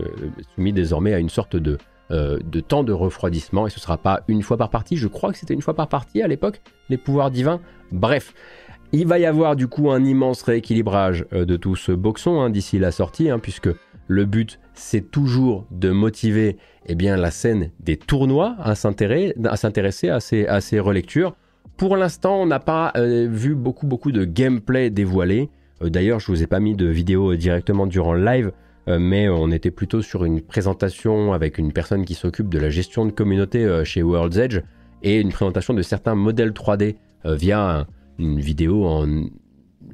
[0.59, 1.79] désormais à une sorte de,
[2.11, 5.33] de temps de refroidissement, et ce ne sera pas une fois par partie, je crois
[5.33, 7.63] que c'était une fois par partie à l'époque, les pouvoirs divins.
[7.91, 8.35] Bref,
[8.93, 12.79] il va y avoir du coup un immense rééquilibrage de tout ce boxon hein, d'ici
[12.79, 13.71] la sortie, hein, puisque
[14.07, 20.21] le but, c'est toujours de motiver eh bien, la scène des tournois à s'intéresser à,
[20.21, 21.35] ces, relectures.
[21.77, 25.49] Pour l'instant, on n'a pas euh, vu beaucoup, beaucoup de gameplay dévoilé.
[25.83, 28.53] Euh, d'ailleurs, je ne vous ai pas mis de vidéo directement durant le live,
[28.89, 32.69] euh, mais on était plutôt sur une présentation avec une personne qui s'occupe de la
[32.69, 34.61] gestion de communauté chez World's Edge
[35.03, 37.87] et une présentation de certains modèles 3D via
[38.19, 39.07] une vidéo en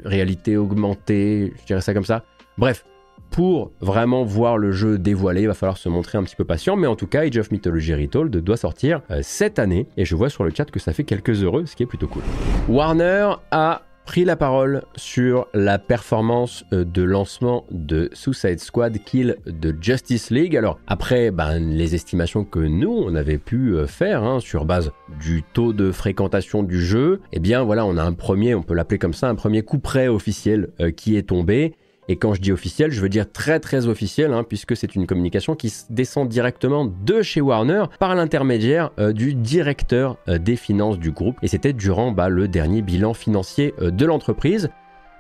[0.05, 2.25] réalité augmentée, je dirais ça comme ça.
[2.59, 2.85] Bref,
[3.31, 6.77] pour vraiment voir le jeu dévoilé, il va falloir se montrer un petit peu patient,
[6.77, 10.17] mais en tout cas, Age of Mythology Retold doit sortir euh, cette année, et je
[10.17, 12.23] vois sur le chat que ça fait quelques heureux, ce qui est plutôt cool.
[12.69, 19.37] Warner a pris la parole sur la performance euh, de lancement de Suicide Squad Kill
[19.47, 20.57] de Justice League.
[20.57, 24.91] Alors après ben, les estimations que nous on avait pu euh, faire hein, sur base
[25.21, 28.75] du taux de fréquentation du jeu, eh bien voilà on a un premier, on peut
[28.75, 31.75] l'appeler comme ça, un premier coup près officiel qui est tombé
[32.11, 35.07] et quand je dis officiel, je veux dire très très officiel, hein, puisque c'est une
[35.07, 40.99] communication qui descend directement de chez Warner par l'intermédiaire euh, du directeur euh, des finances
[40.99, 41.37] du groupe.
[41.43, 44.71] Et c'était durant bah, le dernier bilan financier euh, de l'entreprise.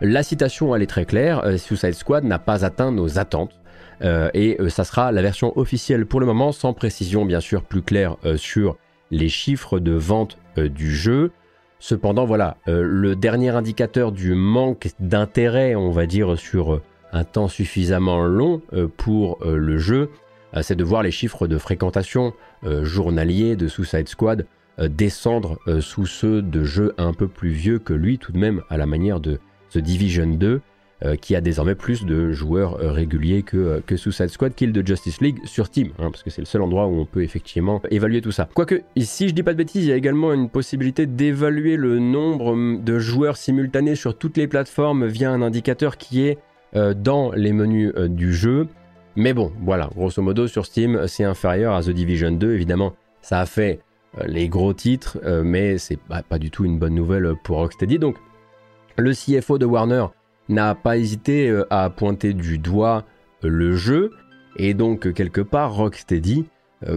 [0.00, 3.60] La citation, elle est très claire, Suicide Squad n'a pas atteint nos attentes.
[4.02, 8.16] et ça sera la version officielle pour le moment, sans précision bien sûr plus claire
[8.36, 8.78] sur
[9.10, 11.32] les chiffres de vente du jeu.
[11.80, 17.24] Cependant, voilà, euh, le dernier indicateur du manque d'intérêt, on va dire, sur euh, un
[17.24, 20.10] temps suffisamment long euh, pour le jeu,
[20.62, 22.32] c'est de voir les chiffres de fréquentation
[22.82, 24.46] journalier de Suicide Squad
[24.78, 28.76] descendre sous ceux de jeux un peu plus vieux que lui, tout de même, à
[28.76, 29.38] la manière de
[29.70, 30.60] The Division 2.
[31.02, 34.70] Euh, qui a désormais plus de joueurs euh, réguliers que, euh, que Suicide Squad Kill
[34.70, 37.22] de Justice League sur Steam, hein, parce que c'est le seul endroit où on peut
[37.22, 38.50] effectivement évaluer tout ça.
[38.52, 41.98] Quoique, si je dis pas de bêtises, il y a également une possibilité d'évaluer le
[41.98, 46.38] nombre hum, de joueurs simultanés sur toutes les plateformes via un indicateur qui est
[46.74, 48.68] dans les menus du jeu.
[49.16, 52.94] Mais bon, voilà, grosso modo sur Steam, c'est inférieur à The Division 2, évidemment.
[53.22, 53.80] Ça a fait
[54.26, 57.98] les gros titres, mais c'est pas, pas, du tout une bonne nouvelle pour Rocksteady.
[57.98, 58.18] Donc,
[58.96, 60.04] le CFO de Warner
[60.50, 63.04] n'a pas hésité euh, à pointer du doigt
[63.44, 64.10] euh, le jeu
[64.56, 66.46] et donc euh, quelque part Rocksteady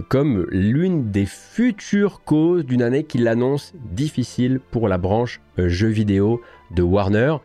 [0.08, 6.40] comme l'une des futures causes d'une année qu'il annonce difficile pour la branche jeux vidéo
[6.70, 7.36] de Warner.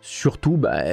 [0.00, 0.84] Surtout, bah,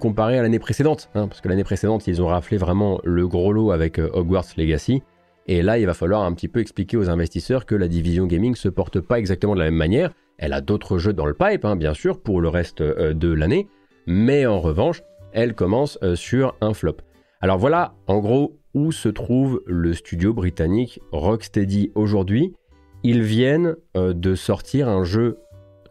[0.00, 3.52] comparé à l'année précédente, hein, parce que l'année précédente, ils ont raflé vraiment le gros
[3.52, 5.04] lot avec Hogwarts Legacy.
[5.46, 8.56] Et là, il va falloir un petit peu expliquer aux investisseurs que la division gaming
[8.56, 10.10] se porte pas exactement de la même manière.
[10.36, 13.68] Elle a d'autres jeux dans le pipe, hein, bien sûr, pour le reste de l'année
[14.10, 16.96] mais en revanche, elle commence euh, sur un flop.
[17.40, 22.56] Alors voilà, en gros, où se trouve le studio britannique Rocksteady aujourd'hui.
[23.04, 25.38] Ils viennent euh, de sortir un jeu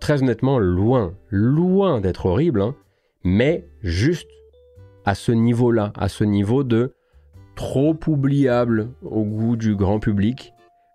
[0.02, 2.76] très honnêtement loin, loin d'être horrible, hein,
[3.24, 4.28] mais juste
[5.06, 6.94] à ce niveau-là, à ce niveau de
[7.56, 10.52] trop oubliable au goût du grand public.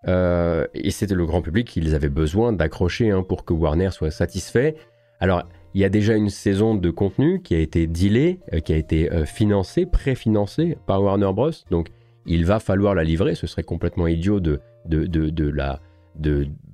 [0.08, 4.10] Euh, et c'était le grand public qu'ils avaient besoin d'accrocher hein, pour que Warner soit
[4.10, 4.74] satisfait.
[5.20, 8.72] Alors, il y a déjà une saison de contenu qui a été dealée, euh, qui
[8.72, 11.50] a été euh, financée, préfinancée par Warner Bros.
[11.70, 11.88] Donc,
[12.26, 13.34] il va falloir la livrer.
[13.34, 15.08] Ce serait complètement idiot de, de,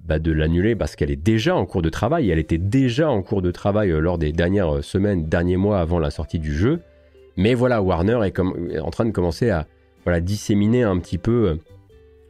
[0.05, 2.31] bah, l'annuler parce qu'elle est déjà en cours de travail.
[2.31, 6.11] Elle était déjà en cours de travail lors des dernières semaines, derniers mois avant la
[6.11, 6.81] sortie du jeu.
[7.37, 9.67] Mais voilà, Warner est, comme, en train de commencer à
[10.05, 11.59] voilà, disséminer un petit peu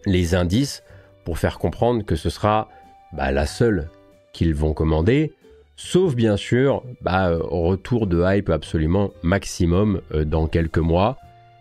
[0.06, 0.82] les indices
[1.24, 2.68] pour faire comprendre que ce sera
[3.12, 3.90] bah, la seule
[4.32, 5.32] qu'ils vont commander,
[5.80, 11.16] sauf bien sûr bah, retour de hype absolument maximum euh, dans quelques mois.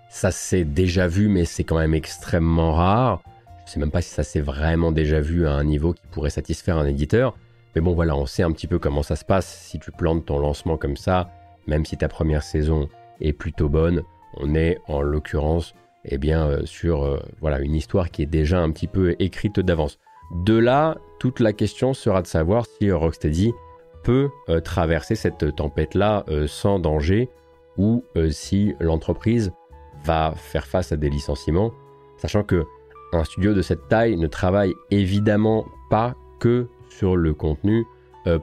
[0.10, 3.22] Ça s'est déjà vu, mais c'est quand même extrêmement rare.
[3.66, 6.32] Je sais même pas si ça s'est vraiment déjà vu à un niveau qui pourrait
[6.32, 7.38] satisfaire un éditeur.
[7.76, 10.26] Mais bon voilà, on sait un petit peu comment ça se passe si tu plantes
[10.26, 11.30] ton lancement comme ça,
[11.68, 12.90] même si ta première saison
[13.22, 14.04] est plutôt bonne.
[14.36, 18.60] On est en l'occurrence eh bien, euh, sur euh, voilà, une histoire qui est déjà
[18.60, 19.98] un petit peu écrite d'avance.
[20.44, 23.54] De là, toute la question sera de savoir si Rocksteady
[24.04, 27.30] peut euh, traverser cette tempête-là sans danger
[27.78, 29.52] ou si l'entreprise
[30.04, 31.72] va faire face à des licenciements,
[32.18, 32.66] sachant que
[33.14, 37.86] un studio de cette taille ne travaille évidemment pas que sur le contenu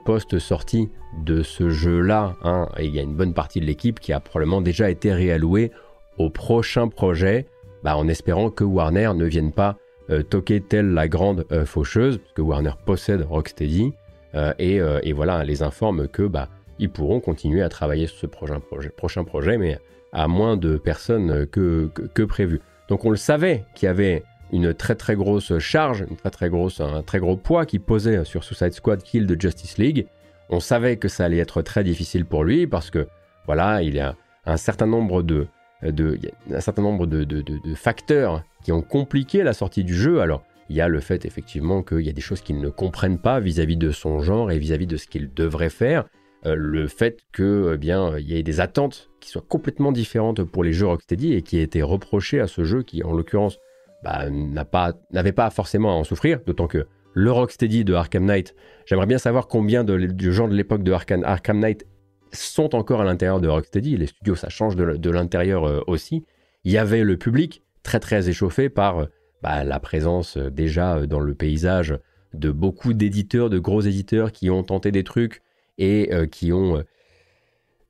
[0.05, 0.88] post-sortie
[1.25, 2.37] de ce jeu-là.
[2.42, 2.69] Hein.
[2.79, 5.71] il y a une bonne partie de l'équipe qui a probablement déjà été réallouée
[6.19, 7.47] au prochain projet,
[7.83, 9.77] bah, en espérant que Warner ne vienne pas
[10.11, 13.92] euh, toquer telle la grande euh, faucheuse, parce que Warner possède Rocksteady,
[14.37, 19.25] euh, et, voilà, les informe que bah, ils pourront continuer à travailler sur ce prochain
[19.25, 19.79] projet, mais
[20.12, 22.61] à moins de personnes que, que, prévu.
[22.88, 24.22] Donc on le savait qu'il y avait
[24.53, 28.25] une très très grosse charge, une très très grosse, un très gros poids qui posait
[28.25, 30.07] sur Suicide Squad Kill de Justice League.
[30.49, 33.09] On savait que ça allait être très difficile pour lui parce que
[33.46, 35.49] voilà, il y a un certain nombre de,
[35.83, 36.18] euh, de,
[36.53, 40.20] un certain nombre de, facteurs qui ont compliqué la sortie du jeu.
[40.20, 43.18] Alors, il y a le fait effectivement qu'il y a des choses qu'ils ne comprennent
[43.18, 46.05] pas vis-à-vis de son genre et vis-à-vis de ce qu'il devrait faire.
[46.44, 50.42] Euh, le fait que eh bien il y ait des attentes qui soient complètement différentes
[50.42, 53.59] pour les jeux Rocksteady et qui aient été reprochés à ce jeu qui en l'occurrence
[54.05, 59.07] bah, n'avait pas, forcément à en souffrir, d'autant que le Rocksteady de Arkham Knight, j'aimerais
[59.07, 61.87] bien savoir combien de, de gens de l'époque de Arkham, Arkham Knight
[62.33, 63.96] sont encore à l'intérieur de Rocksteady.
[63.96, 66.24] Les studios, ça change de, l'intérieur euh, aussi.
[66.64, 69.07] Il y avait le public très très échauffé par euh,
[69.46, 71.98] bah, la présence euh, déjà dans le paysage
[72.35, 75.42] de beaucoup d'éditeurs, de gros éditeurs qui ont tenté des trucs
[75.78, 76.82] et qui ont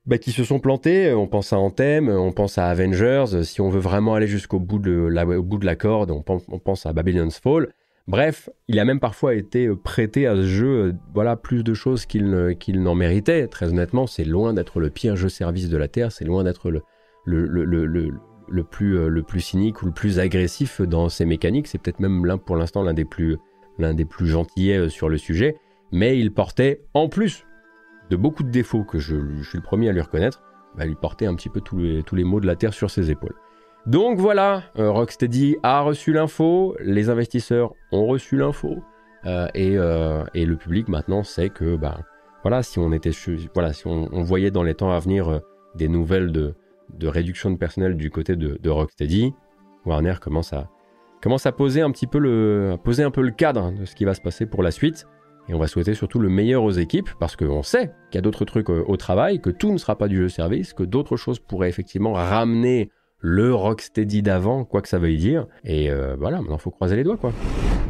[0.05, 1.13] bah, qui se sont plantés.
[1.13, 3.43] On pense à Anthem, on pense à Avengers.
[3.43, 6.85] Si on veut vraiment aller jusqu'au bout de la, bout de la corde, on pense
[6.85, 7.69] à Babylon's Fall.
[8.07, 11.73] Bref, il a même parfois été euh, prêté à ce jeu euh, voilà, plus de
[11.73, 13.47] choses qu'il n'en méritait.
[13.47, 16.71] Très honnêtement, c'est loin d'être le pire jeu service de la Terre, c'est loin d'être
[16.71, 16.83] le,
[17.25, 18.11] le, euh,
[18.49, 21.67] le plus cynique ou le plus agressif dans ses mécaniques.
[21.67, 23.37] C'est peut-être même l'un pour l'instant l'un des plus
[23.77, 25.55] l'un des plus gentillets sur le sujet.
[25.91, 27.45] Mais il portait, en plus
[28.09, 30.41] de beaucoup de défauts que je, suis le premier à lui reconnaître,
[30.75, 32.89] bah, il portait un petit peu tous les, tous les maux de la Terre sur
[32.89, 33.35] ses épaules.
[33.85, 38.83] Donc voilà, euh, Rocksteady a reçu l'info, les investisseurs ont reçu l'info,
[39.25, 41.99] euh, euh, et, le public maintenant sait que bah,
[42.43, 43.11] voilà, si on était
[43.53, 45.39] voilà, si on, voyait dans les temps à venir
[45.75, 46.53] des nouvelles de,
[47.03, 49.33] réduction de personnel du côté de, Rocksteady,
[49.85, 50.69] Warner commence à,
[51.21, 54.05] commence à poser un petit peu le, poser un peu le cadre de ce qui
[54.05, 55.05] va se passer pour la suite.
[55.49, 58.21] Et on va souhaiter surtout le meilleur aux équipes parce qu'on sait qu'il y a
[58.21, 61.39] d'autres trucs au travail, que tout ne sera pas du jeu service, que d'autres choses
[61.39, 65.47] pourraient effectivement ramener le Rocksteady d'avant, quoi que ça veuille dire.
[65.63, 67.31] Et euh, voilà, maintenant faut croiser les doigts quoi.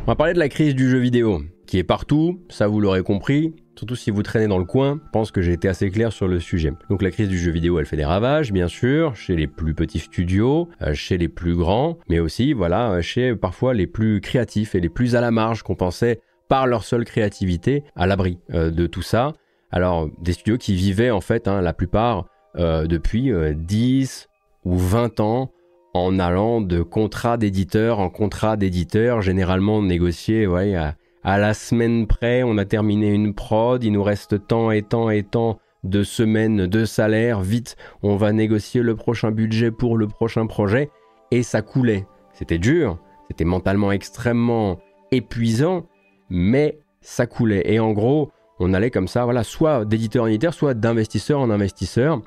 [0.04, 3.04] On va parler de la crise du jeu vidéo, qui est partout, ça vous l'aurez
[3.04, 3.54] compris.
[3.78, 6.28] Surtout si vous traînez dans le coin, je pense que j'ai été assez clair sur
[6.28, 6.74] le sujet.
[6.90, 9.76] Donc la crise du jeu vidéo, elle fait des ravages, bien sûr, chez les plus
[9.76, 14.74] petits studios, euh, chez les plus grands, mais aussi, voilà, chez parfois les plus créatifs
[14.74, 18.72] et les plus à la marge qu'on pensait par leur seule créativité à l'abri euh,
[18.72, 19.34] de tout ça.
[19.70, 24.28] Alors des studios qui vivaient en fait, hein, la plupart, depuis 10,
[24.66, 25.52] ou 20 ans
[25.94, 30.96] en allant de contrat d'éditeur en contrat d'éditeur, généralement négocié à,
[31.36, 35.24] la semaine près, on a terminé une prod, il nous reste tant et tant et
[35.24, 40.48] tant de semaines de salaire, vite, on va négocier le prochain budget pour le prochain
[40.48, 40.90] projet,
[41.32, 42.08] et ça coulait.
[42.32, 44.80] C'était dur, c'était mentalement extrêmement
[45.12, 45.88] épuisant,
[46.30, 47.64] mais ça coulait.
[47.66, 51.50] Et en gros, on allait comme ça, voilà, soit d'éditeur en éditeur, soit d'investisseur en
[51.50, 52.22] investisseur.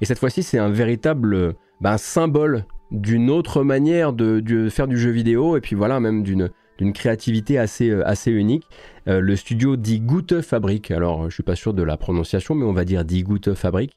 [0.00, 5.10] Et cette fois-ci, c'est un véritable un symbole d'une autre manière de, faire du jeu
[5.10, 8.66] vidéo, et puis voilà, même d'une d'une créativité assez, euh, assez unique.
[9.08, 12.64] Euh, le studio dit Gute Fabrik, alors je suis pas sûr de la prononciation, mais
[12.64, 13.92] on va dire dit Gute Fabrik,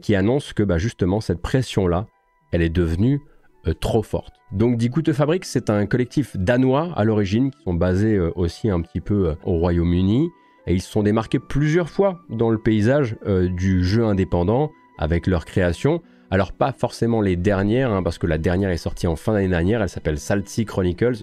[0.00, 2.06] qui annonce que bah, justement cette pression-là,
[2.52, 3.20] elle est devenue
[3.80, 4.34] trop forte.
[4.52, 8.80] Donc Die Gute Fabrik, c'est un collectif danois à l'origine, qui sont basés aussi un
[8.80, 10.30] petit peu au Royaume-Uni,
[10.68, 15.44] et ils se sont démarqués plusieurs fois dans le paysage du jeu indépendant avec leur
[15.44, 16.00] création.
[16.32, 19.48] Alors pas forcément les dernières, hein, parce que la dernière est sortie en fin d'année
[19.48, 21.16] dernière, elle s'appelle Salty Chronicles,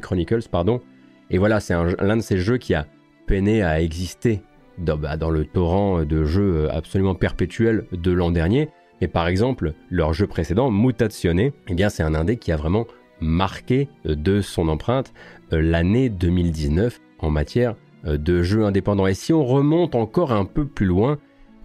[0.00, 0.80] Chronicles, pardon.
[1.28, 2.86] Et voilà, c'est l'un de ces jeux qui a
[3.26, 4.40] peiné à exister
[4.78, 8.70] dans, bah, le torrent de jeux absolument perpétuels de l'an dernier.
[9.02, 12.86] Mais par exemple, leur jeu précédent, Mutazione, eh bien c'est un indé qui a vraiment
[13.20, 15.12] marqué de son empreinte
[15.52, 17.74] euh, l'année 2019 en matière
[18.06, 19.08] euh, de jeux indépendants.
[19.08, 21.18] Et si on remonte encore un peu plus loin,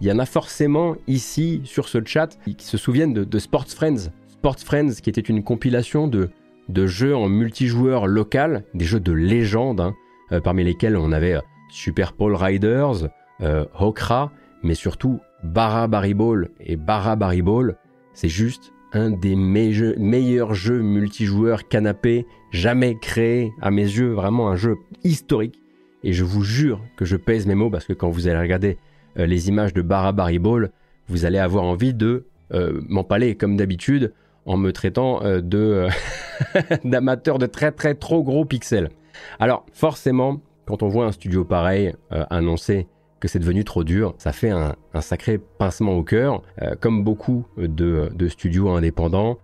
[0.04, 4.10] il y en a forcément ici sur ce chat qui se souviennent de, Sports Friends.
[4.28, 6.28] Sports Friends qui était une compilation de,
[6.68, 9.94] de jeux en multijoueur local, des jeux de légende, hein,
[10.30, 11.40] euh, parmi lesquels on avait euh,
[11.70, 13.08] Super Paul Riders,
[13.40, 14.30] euh, Hokra,
[14.62, 16.50] mais surtout Barra Barry Ball.
[16.60, 17.78] Et Barra Barry Ball,
[18.12, 24.56] c'est juste un des meilleurs jeux multijoueurs canapé jamais créés à mes yeux, vraiment un
[24.56, 25.62] jeu historique.
[26.02, 28.76] Et je vous jure que je pèse mes mots parce que quand vous allez regarder
[29.18, 30.70] euh, les images de Barra Barry Ball,
[31.08, 34.12] vous allez avoir envie de euh, m'empaler comme d'habitude
[34.46, 35.88] en me traitant euh, de
[36.84, 38.90] d'amateur de très très trop gros pixels.
[39.38, 42.86] Alors forcément, quand on voit un studio pareil annoncer
[43.20, 46.42] que c'est devenu trop dur, ça fait un, sacré pincement au cœur.
[46.80, 49.38] comme beaucoup de studios indépendants,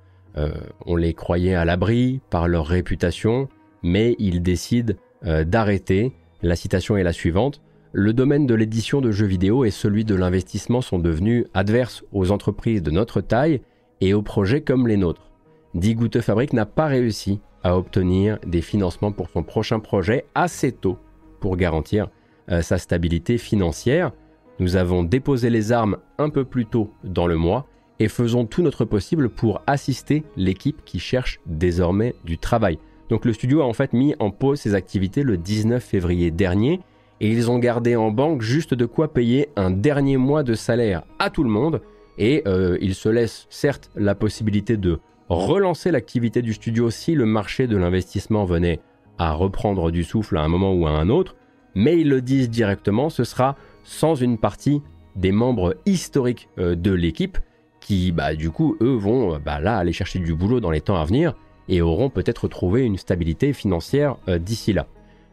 [0.87, 3.49] on les croyait à l'abri par leur réputation,
[3.83, 6.13] mais ils décident d'arrêter.
[6.43, 7.61] La citation est la suivante
[7.93, 12.31] le domaine de l'édition de jeux vidéo et celui de l'investissement sont devenus adverses aux
[12.31, 13.63] entreprises de notre taille
[14.01, 15.33] et aux projets comme les nôtres.
[15.75, 20.71] Die Gute Fabrik n'a pas réussi à obtenir des financements pour son prochain projet assez
[20.71, 20.99] tôt
[21.41, 22.09] pour garantir
[22.51, 24.13] euh, sa stabilité financière.
[24.61, 27.67] Nous avons déposé les armes un peu plus tôt dans le mois
[27.99, 32.79] et faisons tout notre possible pour assister l'équipe qui cherche désormais du travail.
[33.09, 36.81] Donc le studio a en fait mis en pause ses activités le 19 février dernier
[37.21, 41.03] et ils ont gardé en banque juste de quoi payer un dernier mois de salaire
[41.19, 41.83] à tout le monde
[42.19, 47.25] et euh, ils se laissent certes la possibilité de relancer l'activité du studio si le
[47.25, 48.81] marché de l'investissement venait
[49.19, 51.37] à reprendre du souffle à un moment ou à un autre,
[51.75, 53.55] mais ils le disent directement, ce sera
[53.85, 54.83] sans une partie
[55.15, 57.39] des membres historiques euh, de l'équipe
[57.81, 61.01] qui, bah, du coup, eux vont bah, là aller chercher du boulot dans les temps
[61.01, 61.35] à venir
[61.69, 64.87] et auront peut-être trouvé une stabilité financière euh, d'ici là.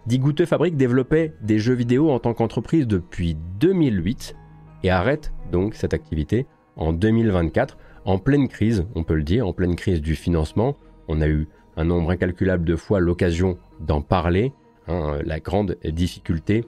[0.08, 4.38] Die Gute Fabrik développait des jeux vidéo en tant qu'entreprise depuis 2008
[4.84, 6.46] et arrête donc cette activité
[6.78, 10.78] en 2024 en pleine crise, on peut le dire, en pleine crise du financement.
[11.10, 14.54] On a eu un nombre incalculable de fois l'occasion d'en parler,
[14.88, 16.64] hein, la grande difficulté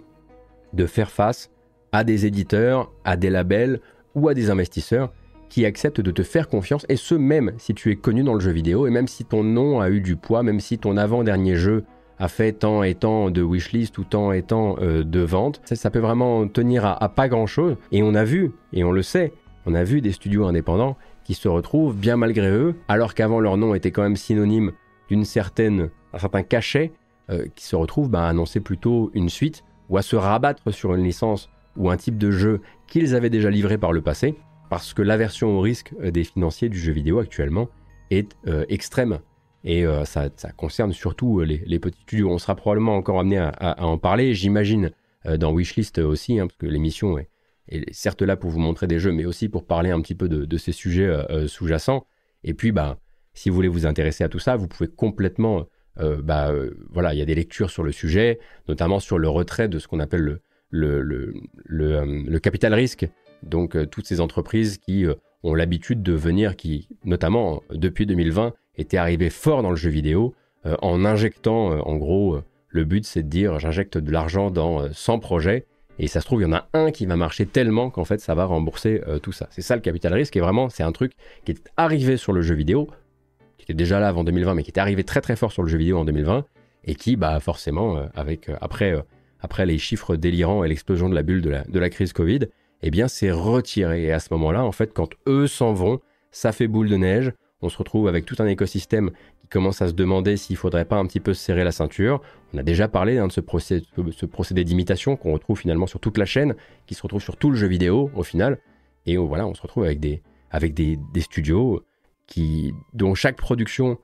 [0.73, 1.49] de faire face
[1.93, 3.79] à des éditeurs, à des labels
[4.15, 5.13] ou à des investisseurs
[5.47, 8.41] qui acceptent de te faire confiance, et ce même si tu es connu dans le
[8.41, 11.55] jeu vidéo, et même si ton nom a eu du poids, même si ton avant-dernier
[11.55, 11.85] jeu
[12.19, 15.61] a fait tant et tant de wishlist ou tant et tant euh, de ventes.
[15.65, 17.77] Ça, peut vraiment tenir à, pas grand chose.
[17.91, 19.33] Et on a vu, et on le sait,
[19.65, 23.57] on a vu des studios indépendants qui se retrouvent bien malgré eux, alors qu'avant leur
[23.57, 24.73] nom était quand même synonyme
[25.07, 26.91] d'une certaine, certain cachet,
[27.29, 30.93] euh, qui se retrouvent bah, à annoncer plutôt une suite ou à se rabattre sur
[30.95, 34.35] une licence ou un type de jeu qu'ils avaient déjà livré par le passé,
[34.69, 37.69] parce que l'aversion au risque euh, des financiers du jeu vidéo actuellement
[38.11, 38.35] est
[38.69, 39.19] extrême.
[39.63, 42.29] Et euh, ça, concerne surtout euh, les, petits studios.
[42.29, 44.91] On sera probablement encore amené à, en parler, j'imagine,
[45.25, 47.29] euh, dans Wishlist aussi, hein, parce que l'émission est,
[47.91, 50.57] certes là pour vous montrer des jeux, mais aussi pour parler un petit peu de,
[50.57, 51.07] ces sujets
[51.47, 52.05] sous-jacents.
[52.43, 52.97] Et puis, bah,
[53.33, 55.67] si vous voulez vous intéresser à tout ça, vous pouvez complètement...
[56.23, 56.51] bah,
[56.89, 59.87] voilà, il y a des lectures sur le sujet, notamment sur le retrait de ce
[59.87, 60.41] qu'on appelle le,
[60.71, 63.07] le, le, le, capital risque.
[63.43, 65.05] Donc, toutes ces entreprises qui
[65.43, 70.33] ont l'habitude de venir, qui, notamment depuis 2020, était arrivé fort dans le jeu vidéo
[70.65, 74.51] euh, en injectant, euh, en gros, euh, le but c'est de dire j'injecte de l'argent
[74.51, 75.65] dans 100 projets
[75.97, 78.19] et ça se trouve il y en a un qui va marcher tellement qu'en fait
[78.19, 79.47] ça va rembourser tout ça.
[79.49, 80.37] C'est ça le capital risque.
[80.37, 81.13] Et vraiment c'est un truc
[81.45, 82.87] qui est arrivé sur le jeu vidéo,
[83.57, 85.67] qui était déjà là avant 2020 mais qui était arrivé très très fort sur le
[85.67, 86.45] jeu vidéo en 2020
[86.85, 89.03] et qui bah forcément avec après
[89.41, 92.41] après les chiffres délirants et l'explosion de la bulle de la, de la crise Covid,
[92.83, 94.03] eh bien c'est retiré.
[94.03, 95.99] Et à ce moment-là en fait quand eux s'en vont,
[96.31, 99.87] ça fait boule de neige, on se retrouve avec tout un écosystème qui commence à
[99.87, 102.21] se demander s'il ne faudrait pas un petit peu serrer la ceinture.
[102.53, 106.25] On a déjà parlé hein, de ce procédé, d'imitation qu'on retrouve finalement sur toute la
[106.25, 106.55] chaîne,
[106.85, 108.59] qui se retrouve sur tout le jeu vidéo au final.
[109.05, 110.21] Et voilà, on se retrouve avec des,
[111.19, 111.83] studios
[112.93, 113.97] dont chaque production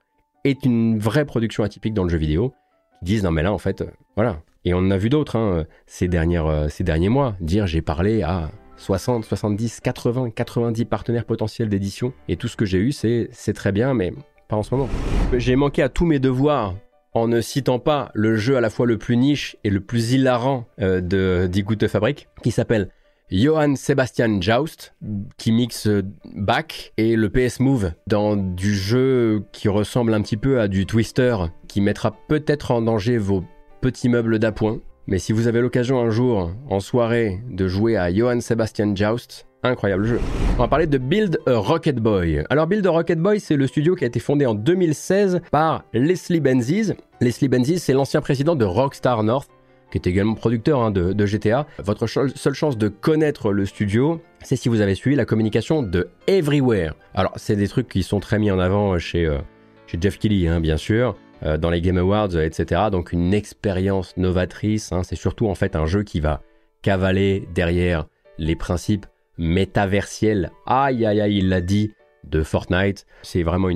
[0.44, 2.52] est une vraie production atypique dans le jeu vidéo,
[2.98, 3.84] qui disent non mais là en fait,
[4.16, 4.42] voilà.
[4.64, 8.22] Et on en a vu d'autres hein, ces, dernières, ces derniers mois, dire j'ai parlé
[8.22, 13.52] à 60, 70, 80, 90 partenaires potentiels d'édition, et tout ce que j'ai eu c'est
[13.54, 14.12] très bien, mais
[14.48, 14.88] pas en ce moment.
[15.34, 16.74] J'ai manqué à tous mes devoirs
[17.12, 20.12] en ne citant pas le jeu à la fois le plus niche et le plus
[20.12, 22.90] hilarant euh, de d'Igute Fabric, qui s'appelle
[23.30, 24.94] Johann Sebastian Joust,
[25.36, 25.88] qui mixe
[26.36, 30.86] Back et le PS Move dans du jeu qui ressemble un petit peu à du
[30.86, 33.42] Twister, qui mettra peut-être en danger vos
[33.80, 34.78] petits meubles d'appoint.
[35.08, 39.46] Mais si vous avez l'occasion un jour, en soirée, de jouer à Johann Sebastian Joust,
[39.62, 40.20] incroyable jeu.
[40.54, 42.42] On va parler de Build a Rocket Boy.
[42.50, 45.84] Alors Build a Rocket Boy, c'est le studio qui a été fondé en 2016 par
[45.92, 46.94] Leslie Benzies.
[47.20, 49.48] Leslie Benzies, c'est l'ancien président de Rockstar North,
[49.92, 51.68] qui est également producteur hein, de, GTA.
[51.78, 56.08] Votre seule chance de connaître le studio, c'est si vous avez suivi la communication de
[56.26, 56.94] Everywhere.
[57.14, 59.38] Alors c'est des trucs qui sont très mis en avant chez, euh,
[59.86, 61.16] chez Jeff Kelly, hein, bien sûr.
[61.42, 62.82] Euh, dans les Game Awards, etc.
[62.90, 64.90] Donc une expérience novatrice.
[64.92, 65.02] Hein.
[65.02, 66.40] C'est surtout en fait un jeu qui va
[66.80, 68.06] cavaler derrière
[68.38, 69.06] les principes
[69.38, 71.92] métaversiel, aïe aïe aïe, il l'a dit,
[72.24, 73.06] de Fortnite.
[73.22, 73.68] C'est vraiment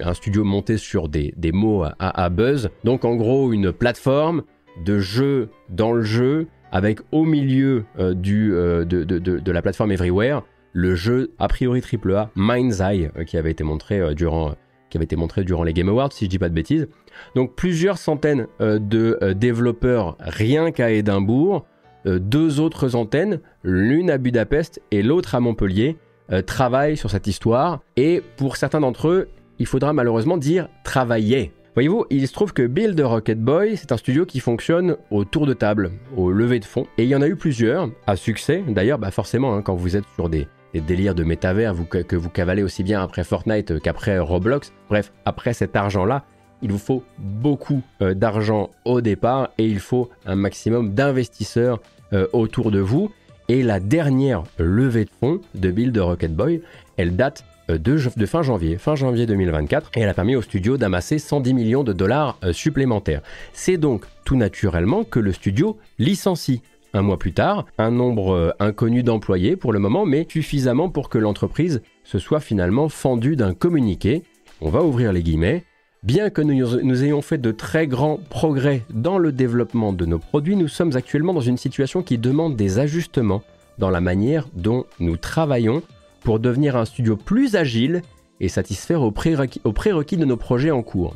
[0.00, 2.70] un studio monté sur des, mots à, buzz.
[2.84, 4.42] Donc en gros, une plateforme
[4.84, 10.42] de jeu dans le jeu, avec au milieu euh, euh, de, la plateforme Everywhere,
[10.72, 14.54] le jeu a priori AAA Mind's Eye, euh, qui avait été montré durant
[14.92, 16.86] qui avait été montré durant les Game Awards, si je dis pas de bêtises.
[17.34, 21.66] Donc plusieurs centaines de développeurs rien qu'à Édimbourg
[22.06, 25.96] euh, deux autres antennes, l'une à Budapest et l'autre à Montpellier,
[26.32, 27.80] euh, travaillent sur cette histoire.
[27.96, 29.28] Et pour certains d'entre eux,
[29.58, 31.52] il faudra malheureusement dire travailler.
[31.74, 35.46] Voyez-vous, il se trouve que Build Rocket Boy, c'est un studio qui fonctionne au tour
[35.46, 36.86] de table, au lever de fond.
[36.98, 38.62] Et il y en a eu plusieurs, à succès.
[38.68, 40.48] D'ailleurs, bah forcément, hein, quand vous êtes sur des,
[40.80, 45.76] délires de métavers que, vous cavalez aussi bien après Fortnite qu'après Roblox, bref, après cet
[45.76, 46.24] argent-là,
[46.62, 51.80] il vous faut beaucoup euh, d'argent au départ et il faut un maximum d'investisseurs
[52.12, 53.10] euh, autour de vous.
[53.48, 56.62] Et la dernière levée de fonds de Build Rocket Boy,
[56.96, 60.42] elle date euh, de, de, fin janvier, fin janvier 2024, et elle a permis au
[60.42, 63.22] studio d'amasser 110 millions de dollars supplémentaires.
[63.52, 66.62] C'est donc tout naturellement que le studio licencie
[66.94, 71.18] un mois plus tard, un nombre inconnu d'employés pour le moment, mais suffisamment pour que
[71.18, 74.22] l'entreprise se soit finalement fendue d'un communiqué.
[74.60, 75.64] On va ouvrir les guillemets.
[76.02, 80.56] Bien que nous, ayons fait de très grands progrès dans le développement de nos produits,
[80.56, 83.44] nous sommes actuellement dans une situation qui demande des ajustements
[83.78, 85.80] dans la manière dont nous travaillons
[86.24, 88.02] pour devenir un studio plus agile
[88.40, 91.14] et satisfaire aux prérequis, de nos projets en cours.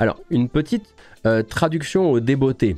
[0.00, 2.74] Alors, une petite euh, traduction au débeauté,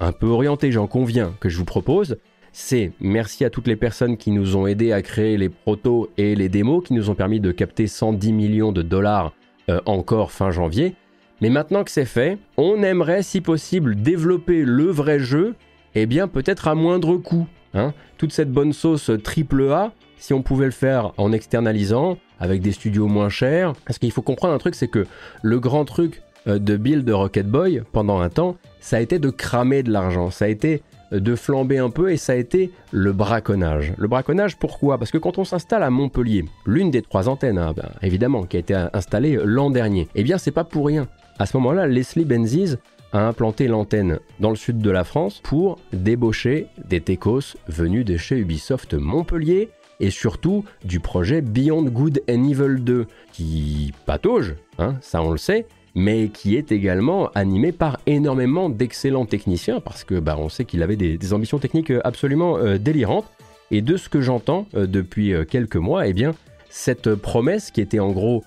[0.00, 2.18] un peu orientée, j'en conviens, que je vous propose,
[2.52, 6.34] c'est merci à toutes les personnes qui nous ont aidés à créer les protos et
[6.34, 9.32] les démos, qui nous ont permis de capter 110 millions de dollars
[9.68, 10.94] euh, encore fin janvier.
[11.40, 15.54] Mais maintenant que c'est fait, on aimerait si possible développer le vrai jeu,
[15.96, 17.46] et eh bien peut-être à moindre coût.
[17.74, 17.92] Hein.
[18.18, 22.72] Toute cette bonne sauce triple A, si on pouvait le faire en externalisant, avec des
[22.72, 23.74] studios moins chers.
[23.86, 25.06] Parce qu'il faut comprendre un truc, c'est que
[25.42, 29.18] le grand truc euh, de build de Rocket Boy pendant un temps, ça a été
[29.18, 30.30] de cramer de l'argent.
[30.30, 33.94] Ça a été de flamber un peu et ça a été le braconnage.
[33.96, 34.98] Le braconnage, pourquoi?
[34.98, 38.58] Parce que quand on s'installe à Montpellier, l'une des trois antennes, hein, ben, évidemment, qui
[38.58, 41.08] a été installée l'an dernier, eh bien, c'est pas pour rien.
[41.38, 42.74] À ce moment-là, Leslie Benzies
[43.14, 48.18] a implanté l'antenne dans le sud de la France pour débaucher des techos venus de
[48.18, 54.96] chez Ubisoft Montpellier et surtout du projet Beyond Good and Evil 2 qui patauge, hein,
[55.00, 60.18] ça on le sait, mais qui est également animé par énormément d'excellents techniciens, parce que
[60.18, 63.26] bah, on sait qu'il avait des, ambitions techniques euh, absolument euh, délirantes.
[63.70, 66.34] Et de ce que j'entends euh, depuis quelques mois, eh bien,
[66.68, 68.44] cette promesse qui était en gros,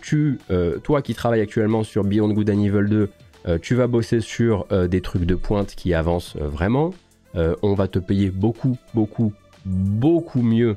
[0.00, 0.38] tu,
[0.84, 5.00] toi qui travailles actuellement sur Beyond Good and Evil 2, tu vas bosser sur des
[5.00, 6.94] trucs de pointe qui avancent vraiment.
[7.34, 9.32] on va te payer beaucoup, beaucoup,
[9.66, 10.76] beaucoup mieux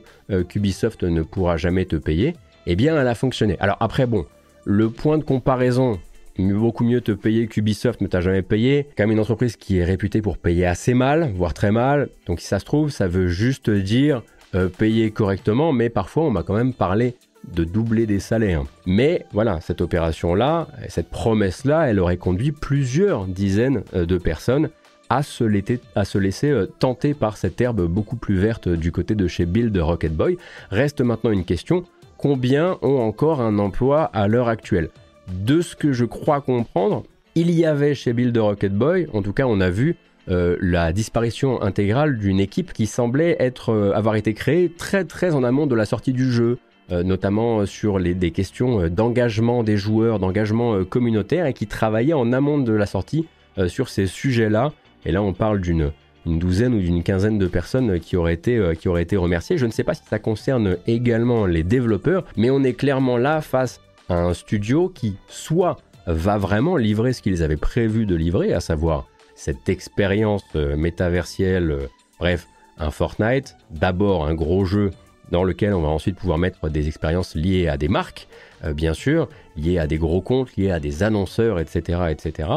[0.49, 2.33] qu'Ubisoft ne pourra jamais te payer.
[2.65, 3.55] Eh bien, elle a fonctionné.
[3.59, 4.25] Alors après, bon,
[4.65, 5.99] le point de comparaison
[6.37, 8.87] beaucoup mieux te payer qu'Ubisoft ne t'a jamais payé.
[8.97, 12.09] Quand même une entreprise qui est réputée pour payer assez mal, voire très mal.
[12.25, 14.21] Donc si ça se trouve, ça veut juste dire
[14.55, 17.15] euh, payer correctement, mais parfois on m'a quand même parlé
[17.53, 18.63] de doubler des salaires.
[18.85, 24.69] Mais voilà, cette opération-là, cette promesse-là, elle aurait conduit plusieurs dizaines euh, de personnes
[25.09, 29.45] à se, laisser euh, tenter par cette herbe beaucoup plus verte du côté de chez
[29.45, 30.37] Bill Rocket Boy.
[30.69, 31.83] Reste maintenant une question,
[32.17, 34.89] combien ont encore un emploi à l'heure actuelle?
[35.31, 37.03] De ce que je crois comprendre,
[37.35, 39.95] il y avait chez Build Rocket Boy, en tout cas on a vu
[40.29, 45.33] euh, la disparition intégrale d'une équipe qui semblait être, euh, avoir été créée très très
[45.33, 46.57] en amont de la sortie du jeu.
[46.89, 52.71] notamment sur des questions d'engagement des joueurs, d'engagement communautaire, et qui travaillaient en amont de
[52.71, 53.27] la sortie
[53.67, 54.71] sur ces sujets-là.
[55.05, 55.91] Et là, on parle d'une
[56.25, 59.57] une douzaine ou d'une quinzaine de personnes qui auraient, été, qui auraient été remerciées.
[59.57, 63.41] Je ne sais pas si ça concerne également les développeurs, mais on est clairement là
[63.41, 65.77] face un studio qui soit
[66.07, 69.05] va vraiment livrer ce qu'ils avaient prévu de livrer, à savoir
[69.35, 71.87] cette expérience euh, métaversielle, euh,
[72.19, 72.47] bref,
[72.79, 74.91] un Fortnite, d'abord un gros jeu
[75.31, 78.27] dans lequel on va ensuite pouvoir mettre des expériences liées à des marques,
[78.63, 79.27] euh, bien sûr,
[79.57, 82.49] liées à des gros comptes, liées à des annonceurs, etc., etc.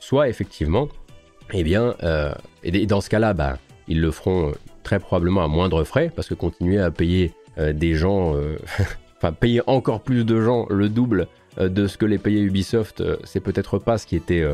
[0.00, 0.88] Soit effectivement,
[1.52, 1.94] eh bien,
[2.64, 6.34] et dans ce cas-là, bah, ils le feront très probablement à moindre frais, parce que
[6.34, 8.34] continuer à payer des gens,
[9.16, 13.40] enfin payer encore plus de gens le double de ce que les payait Ubisoft, c'est
[13.40, 14.44] peut-être pas ce qui était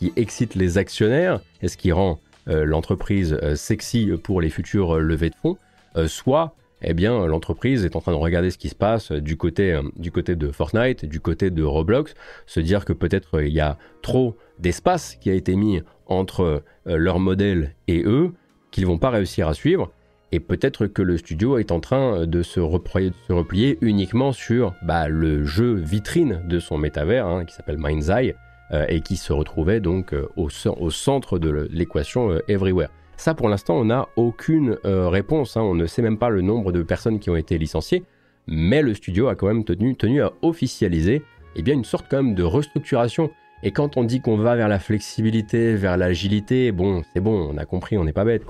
[0.00, 4.96] qui excite les actionnaires et ce qui rend euh, l'entreprise euh, sexy pour les futures
[4.96, 5.58] euh, levées de fonds,
[6.06, 9.78] soit eh bien l'entreprise est en train de regarder ce qui se passe du côté,
[9.96, 12.14] du côté de Fortnite, du côté de Roblox,
[12.46, 17.18] se dire que peut-être il y a trop d'espace qui a été mis entre leur
[17.18, 18.32] modèle et eux,
[18.70, 19.92] qu'ils vont pas réussir à suivre.
[20.32, 25.44] Et peut-être que le studio est en train de se, replier, uniquement sur bah, le
[25.44, 28.34] jeu vitrine de son métavers, hein, qui s'appelle Mind's Eye,
[28.72, 30.48] euh, et qui se retrouvait donc euh, au,
[30.90, 32.90] centre de l'équation euh, Everywhere.
[33.16, 35.56] Ça, pour l'instant, on n'a aucune réponse.
[35.56, 35.62] Hein.
[35.62, 38.04] On ne sait même pas le nombre de personnes qui ont été licenciées,
[38.46, 41.22] mais le studio a quand même tenu, à officialiser
[41.54, 43.30] eh bien, une sorte de restructuration.
[43.62, 47.58] Et quand on dit qu'on va vers la flexibilité, vers l'agilité, bon, c'est bon, on
[47.58, 48.44] a compris, on n'est pas bête.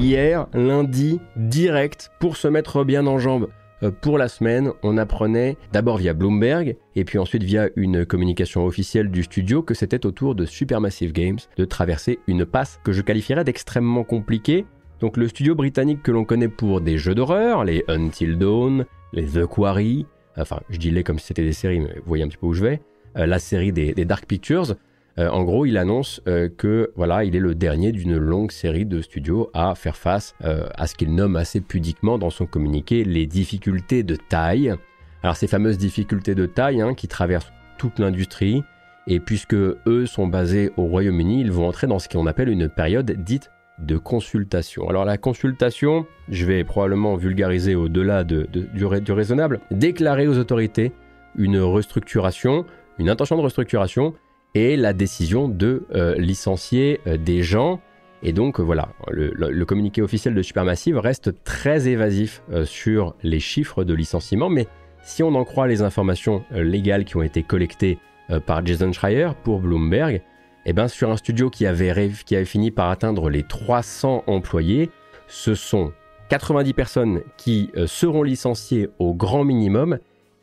[0.00, 3.48] Hier, lundi, direct, pour se mettre bien en jambes,
[3.82, 8.64] euh, pour la semaine, on apprenait d'abord via Bloomberg et puis ensuite via une communication
[8.64, 12.92] officielle du studio que c'était au tour de Supermassive Games de traverser une passe que
[12.92, 14.64] je qualifierais d'extrêmement compliquée.
[15.00, 19.26] Donc le studio britannique que l'on connaît pour des jeux d'horreur, les Until Dawn, les
[19.26, 20.06] The Quarry,
[20.38, 22.46] enfin je dis les comme si c'était des séries, mais vous voyez un petit peu
[22.46, 22.80] où je vais,
[23.18, 24.76] euh, la série des Dark Pictures,
[25.18, 28.86] euh, en gros, il annonce euh, que voilà, il est le dernier d'une longue série
[28.86, 33.04] de studios à faire face euh, à ce qu'il nomme assez pudiquement dans son communiqué
[33.04, 34.74] les difficultés de taille.
[35.22, 38.62] Alors ces fameuses difficultés de taille hein, qui traversent toute l'industrie,
[39.06, 42.68] et puisque eux sont basés au Royaume-Uni, ils vont entrer dans ce qu'on appelle une
[42.68, 44.88] période dite de consultation.
[44.88, 50.92] Alors la consultation, je vais probablement vulgariser au-delà du, du raisonnable, déclarer aux autorités
[51.34, 52.66] une restructuration,
[52.98, 54.14] une intention de restructuration
[54.54, 57.80] et la décision de euh, licencier euh, des gens.
[58.22, 63.84] Et donc euh, voilà, le, communiqué officiel de Supermassive reste très évasif sur les chiffres
[63.84, 64.66] de licenciement, mais
[65.02, 67.98] si on en croit les informations légales qui ont été collectées
[68.44, 70.20] par Jason Schreier pour Bloomberg,
[70.66, 74.90] eh ben sur un studio qui avait, qui avait fini par atteindre les 300 employés,
[75.26, 75.92] ce sont
[76.28, 79.98] 90 personnes qui seront licenciées au grand minimum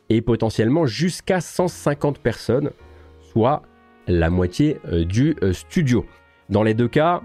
[0.08, 2.70] et potentiellement jusqu'à 150 personnes,
[3.30, 3.62] soit
[4.08, 6.04] la moitié euh, du euh, studio.
[6.48, 7.22] Dans les deux cas,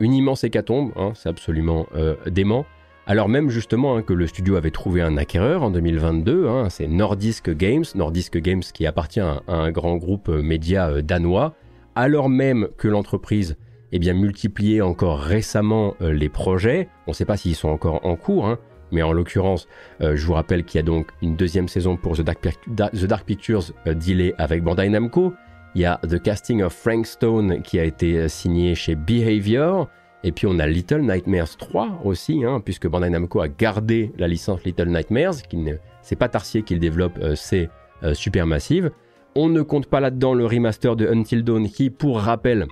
[0.00, 2.66] une immense hécatombe, hein, c'est absolument euh, dément.
[3.06, 6.86] Alors même justement hein, que le studio avait trouvé un acquéreur en 2022, hein, c'est
[6.86, 11.54] Nordisk Games, Nordisk Games qui appartient à, un grand groupe média danois,
[11.94, 13.56] alors même que l'entreprise
[13.92, 18.16] eh bien, multipliait encore récemment les projets, on ne sait pas s'ils sont encore en
[18.16, 18.56] cours,
[18.90, 19.68] mais en l'occurrence,
[20.00, 24.34] je vous rappelle qu'il y a donc une deuxième saison pour The Dark, Pictures dealé
[24.38, 25.32] avec Bandai Namco,
[25.76, 29.90] il y a The Casting of Frank Stone qui a été euh, signé chez Behavior.
[30.24, 34.26] Et puis on a Little Nightmares 3 aussi, hein, puisque Bandai Namco a gardé la
[34.26, 37.68] licence Little Nightmares, qui ne, c'est pas Tarsier qui le développe, euh, c'est
[38.02, 38.90] euh, Supermassive.
[39.34, 42.66] On ne compte pas là-dedans le remaster de Until Dawn, qui, pour rappel,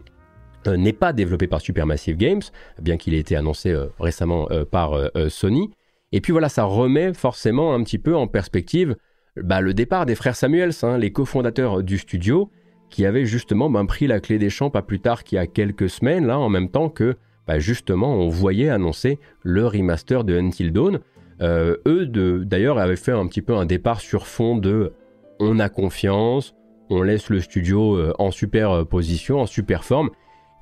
[0.67, 2.41] n'est pas développé par Supermassive Games,
[2.81, 4.99] bien qu'il ait été annoncé récemment par
[5.29, 5.69] Sony.
[6.13, 8.97] Et puis voilà, ça remet forcément un petit peu en perspective
[9.37, 12.51] bah, le départ des frères Samuels, hein, les cofondateurs du studio,
[12.95, 15.49] qui avait justement ben, pris la clé des champs pas plus tard qu'il y a
[15.49, 17.17] quelques semaines, là, en même temps que
[17.49, 21.01] ben, justement on voyait annoncer le remaster de Until Dawn.
[21.43, 24.93] Euh, eux, d'ailleurs, avaient fait un petit peu un départ sur fond de
[25.41, 26.55] on a confiance,
[26.89, 30.11] on laisse le studio euh, en super euh, position, en super forme.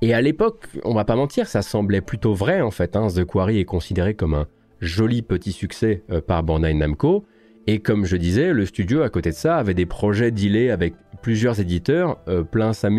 [0.01, 2.97] Et à l'époque, on va pas mentir, ça semblait plutôt vrai en fait.
[2.97, 3.09] Hein.
[3.09, 4.47] The Quarry est considéré comme un
[4.81, 7.27] joli petit succès par Bandai Namco.
[7.67, 10.95] Et comme je disais, le studio à côté de ça avait des projets dealés avec
[11.23, 12.91] plusieurs éditeurs euh, plein sa.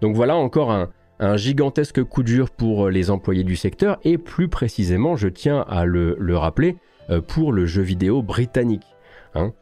[0.00, 0.90] Donc voilà encore un,
[1.36, 5.84] gigantesque coup dur pour euh, les employés du secteur et plus précisément, je tiens à
[5.84, 6.76] le, rappeler,
[7.10, 8.86] euh, pour le jeu vidéo britannique,
[9.34, 9.52] hein,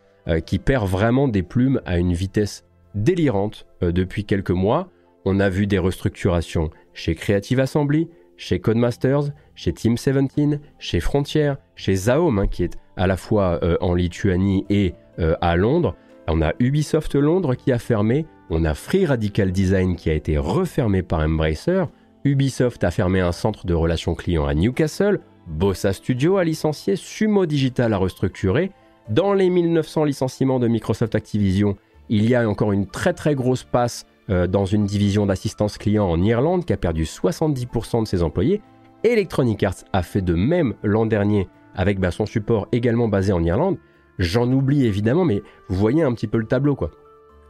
[0.46, 2.64] qui perd vraiment des plumes à une vitesse
[2.94, 4.88] délirante depuis quelques mois.
[5.24, 11.54] On a vu des restructurations chez Creative Assembly, chez Codemasters, chez Team 17, chez Frontier,
[11.74, 15.96] chez Zaom, hein, qui est à la fois en Lituanie et à Londres.
[16.28, 20.38] On a Ubisoft Londres qui a fermé, on a Free Radical Design qui a été
[20.38, 21.84] refermé par Embracer,
[22.24, 27.46] Ubisoft a fermé un centre de relations clients à Newcastle, Bossa Studio a licencié, Sumo
[27.46, 28.70] Digital a restructuré.
[29.08, 31.76] Dans les 1900 licenciements de Microsoft Activision,
[32.08, 36.08] il y a encore une très très grosse passe euh, dans une division d'assistance client
[36.08, 38.60] en Irlande qui a perdu 70% de ses employés.
[39.02, 43.42] Electronic Arts a fait de même l'an dernier avec bah, son support également basé en
[43.42, 43.78] Irlande.
[44.18, 46.90] J'en oublie évidemment, mais vous voyez un petit peu le tableau quoi.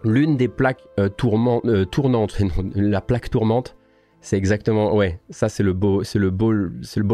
[0.04, 2.38] L'une des plaques euh, euh, tournantes,
[2.74, 3.76] la plaque tourmente,
[4.20, 6.20] c'est exactement, ouais, ça c'est le beau, c'est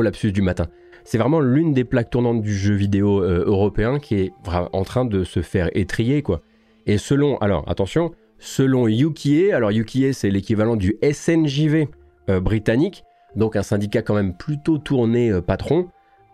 [0.03, 0.69] lapsus du matin.
[1.05, 5.05] C'est vraiment l'une des plaques tournantes du jeu vidéo euh, européen qui est en train
[5.05, 6.43] de se faire étrier, quoi.
[6.87, 11.89] Et selon, alors attention, selon Yukie, alors Yukie c'est l'équivalent du SNJV
[12.43, 13.05] britannique,
[13.37, 15.89] donc un syndicat quand même plutôt tourné patron,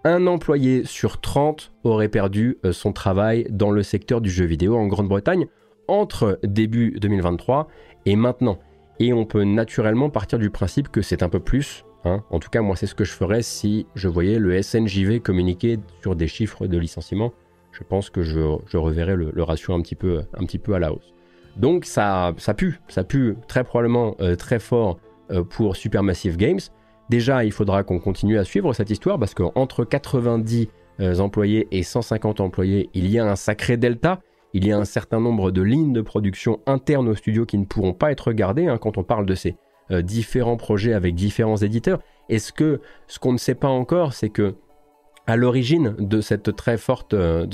[0.05, 4.86] un employé sur 30 aurait perdu son travail dans le secteur du jeu vidéo en
[4.86, 5.46] Grande-Bretagne
[5.88, 7.68] entre début 2023
[8.07, 8.59] et maintenant.
[9.00, 11.84] Et on peut naturellement partir du principe que c'est un peu plus.
[12.05, 12.22] Hein.
[12.30, 15.78] En tout cas, moi, c'est ce que je ferais si je voyais le SNJV communiquer
[16.02, 17.32] sur des chiffres de licenciement.
[17.72, 18.38] Je pense que je,
[18.76, 21.12] reverrais le, ratio un petit, peu, à la hausse.
[21.57, 24.98] Donc ça, ça pue, ça pue très probablement euh, très fort
[25.30, 26.61] euh, pour Supermassive Games.
[27.11, 30.68] Déjà, il faudra qu'on continue à suivre cette histoire parce qu'entre 90
[31.00, 34.20] euh, employés et 150 employés, il y a un sacré delta
[34.55, 37.64] il y a un certain nombre de lignes de production internes au studio qui ne
[37.64, 39.57] pourront pas être gardées hein, quand on parle de ces
[39.90, 42.00] euh, différents projets avec différents éditeurs.
[42.28, 44.55] Est-ce que ce qu'on ne sait pas encore, c'est que
[45.26, 46.48] à l'origine de cette
[47.12, 47.46] euh,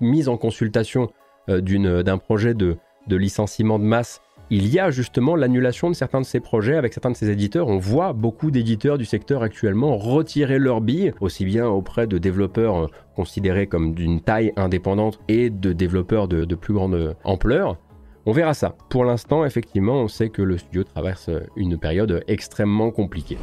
[0.00, 1.10] mise en consultation
[1.48, 2.78] d'un projet de
[3.08, 7.10] licenciement de masse il y a justement l'annulation de certains de ces projets avec certains
[7.10, 7.68] de ces éditeurs.
[7.68, 12.76] On voit beaucoup d'éditeurs du secteur actuellement retirer leurs billes, aussi bien auprès de développeurs
[12.76, 12.86] euh,
[13.16, 17.78] considérés comme d'une taille indépendante et de développeurs de, plus grande ampleur.
[18.26, 18.74] On verra ça.
[18.90, 23.38] Pour l'instant, effectivement, on sait que le studio traverse une période extrêmement compliquée.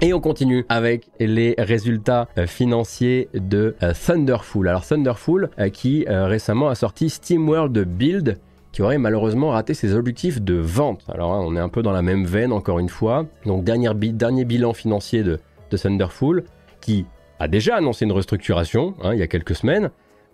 [0.00, 4.68] Et on continue avec les résultats euh, financiers de euh, Thunderful.
[4.68, 8.38] Alors Thunderful qui récemment a sorti SteamWorld Build
[8.76, 11.06] qui aurait malheureusement raté ses objectifs de vente.
[11.08, 13.24] Alors hein, on est un peu dans la même veine encore une fois.
[13.46, 15.38] Donc dernier, bilan financier de,
[15.70, 16.44] de, Thunderful
[16.82, 17.06] qui
[17.38, 19.88] a déjà annoncé une restructuration hein, il y a quelques semaines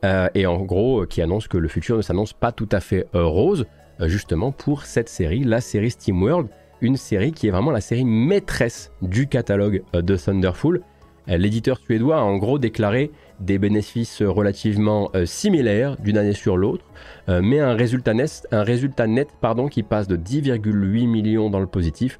[0.04, 3.06] euh, et en gros qui annonce que le futur ne s'annonce pas tout à fait
[3.14, 3.64] euh, rose
[4.00, 6.48] euh, justement pour cette série, la série SteamWorld,
[6.80, 10.80] une série qui est vraiment la série maîtresse du catalogue de Thunderful.
[11.26, 16.84] L'éditeur suédois a en gros déclaré des bénéfices relativement euh, similaires d'une année sur l'autre,
[17.28, 21.60] euh, mais un résultat net, un résultat net pardon, qui passe de 10,8 millions dans
[21.60, 22.18] le positif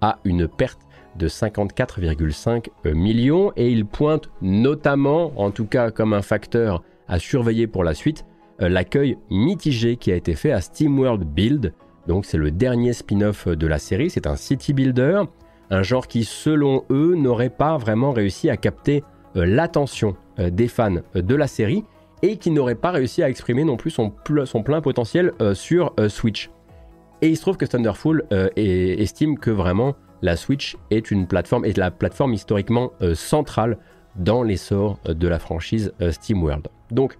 [0.00, 0.80] à une perte
[1.16, 7.18] de 54,5 euh, millions et il pointe notamment, en tout cas comme un facteur à
[7.18, 8.24] surveiller pour la suite,
[8.60, 11.74] l'accueil mitigé qui a été fait à SteamWorld Build.
[12.06, 15.22] Donc c'est le dernier spin-off de la série, c'est un city builder,
[15.70, 19.02] un genre qui selon eux n'aurait pas vraiment réussi à capter
[19.34, 21.84] l'attention euh, des fans euh, de la série
[22.22, 26.50] et qui n'aurait pas réussi à exprimer non plus son, plein potentiel euh, sur Switch.
[27.20, 28.24] Et il se trouve que Thunderful
[28.56, 33.78] estime que vraiment la Switch est une plateforme, est la plateforme historiquement centrale
[34.16, 36.68] dans l'essor de la franchise SteamWorld.
[36.90, 37.16] Donc,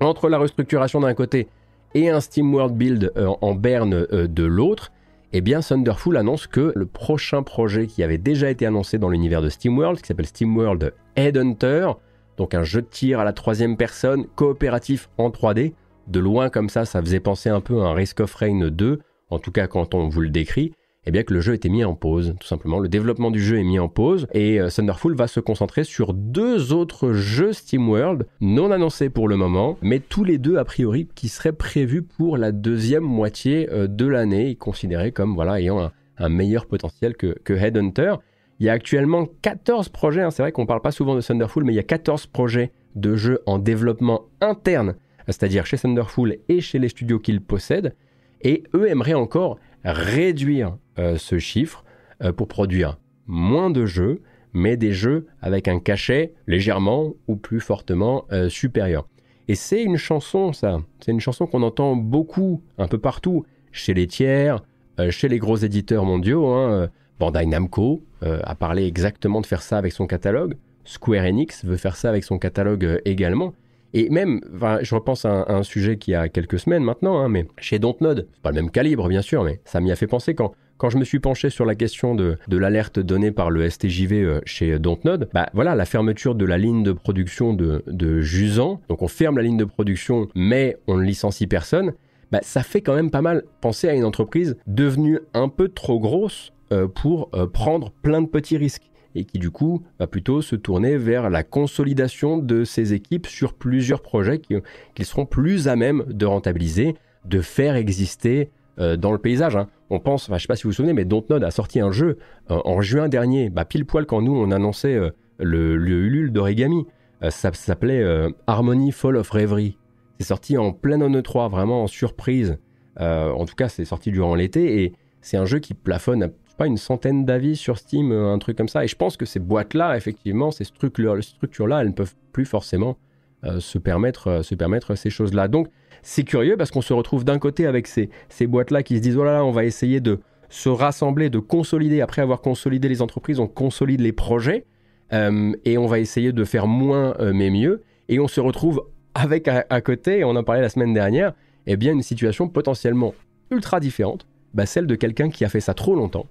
[0.00, 1.48] entre la restructuration d'un côté
[1.94, 4.92] et un SteamWorld build en berne de l'autre,
[5.32, 9.42] eh bien Thunderful annonce que le prochain projet qui avait déjà été annoncé dans l'univers
[9.42, 11.92] de SteamWorld, qui s'appelle SteamWorld Headhunter,
[12.38, 15.74] donc un jeu de tir à la troisième personne, coopératif en 3D.
[16.06, 19.00] De loin comme ça, ça faisait penser un peu à un Risk of Rain 2,
[19.28, 20.72] en tout cas quand on vous le décrit.
[21.06, 22.80] Eh bien que le jeu était mis en pause, tout simplement.
[22.80, 26.12] Le développement du jeu est mis en pause et euh, Thunderful va se concentrer sur
[26.12, 31.08] deux autres jeux SteamWorld non annoncés pour le moment, mais tous les deux a priori
[31.14, 36.28] qui seraient prévus pour la deuxième moitié euh, de l'année, considérés comme voilà ayant un,
[36.28, 38.16] meilleur potentiel que, que Headhunter.
[38.60, 40.30] Il y a actuellement 14 projets, hein.
[40.30, 42.72] c'est vrai qu'on ne parle pas souvent de Thunderful, mais il y a 14 projets
[42.96, 44.96] de jeux en développement interne,
[45.26, 47.94] c'est-à-dire chez Thunderful et chez les studios qu'ils possèdent,
[48.42, 51.84] et eux aimeraient encore réduire euh, ce chiffre
[52.22, 54.22] euh, pour produire moins de jeux,
[54.52, 59.06] mais des jeux avec un cachet légèrement ou plus fortement euh, supérieur.
[59.48, 63.94] Et c'est une chanson, ça, c'est une chanson qu'on entend beaucoup, un peu partout, chez
[63.94, 64.62] les tiers,
[65.10, 66.46] chez les gros éditeurs mondiaux.
[66.48, 70.56] Hein, Bandai Namco a parlé exactement de faire ça avec son catalogue.
[70.84, 73.54] Square Enix veut faire ça avec son catalogue également.
[73.94, 74.40] Et même,
[74.82, 78.50] je repense à un, sujet qui a quelques semaines maintenant, hein, mais chez Dontnod, pas
[78.50, 81.04] le même calibre bien sûr, mais ça m'y a fait penser quand, quand je me
[81.04, 85.48] suis penché sur la question de, l'alerte donnée par le STJV euh, chez Dontnod, bah
[85.54, 89.42] voilà, la fermeture de la ligne de production de, de Jusan, donc on ferme la
[89.42, 91.92] ligne de production, mais on ne licencie personne,
[92.30, 95.98] bah, ça fait quand même pas mal penser à une entreprise devenue un peu trop
[95.98, 100.42] grosse euh, pour euh, prendre plein de petits risques et qui du coup va plutôt
[100.42, 105.76] se tourner vers la consolidation de ses équipes sur plusieurs projets qui, seront plus à
[105.76, 106.94] même de rentabiliser,
[107.24, 109.56] de faire exister euh, dans le paysage.
[109.56, 109.68] Hein.
[109.90, 112.18] On pense, je sais pas si vous vous souvenez, mais Dontnod a sorti un jeu
[112.48, 114.98] en juin dernier, bah, pile poil quand nous on annonçait
[115.38, 116.86] le, le Ulule d'Origami.
[117.22, 118.04] ça s'appelait
[118.46, 119.78] Harmony Fall of Reverie.
[120.18, 122.58] C'est sorti en pleine E3, vraiment en surprise.
[122.98, 124.92] en tout cas, c'est sorti durant l'été et
[125.22, 128.68] c'est un jeu qui plafonne pas, une centaine d'avis sur Steam, euh, un truc comme
[128.68, 128.84] ça.
[128.84, 132.98] Et je pense que ces boîtes-là, effectivement, ces structures-là, elles ne peuvent plus forcément
[133.44, 135.48] euh, se, permettre, euh, se permettre ces choses-là.
[135.48, 135.68] Donc,
[136.02, 139.16] c'est curieux parce qu'on se retrouve d'un côté avec ces, ces boîtes-là qui se disent,
[139.16, 142.00] oh là là, on va essayer de se rassembler, de consolider.
[142.00, 144.64] Après avoir consolidé les entreprises, on consolide les projets
[145.10, 147.82] et on va essayer de faire moins mais mieux.
[148.10, 148.82] Et on se retrouve
[149.14, 151.32] avec à, côté, et on en parlait la semaine dernière,
[151.66, 153.14] eh bien une situation potentiellement
[153.50, 156.26] ultra différente, bah, celle de quelqu'un qui a fait ça trop longtemps,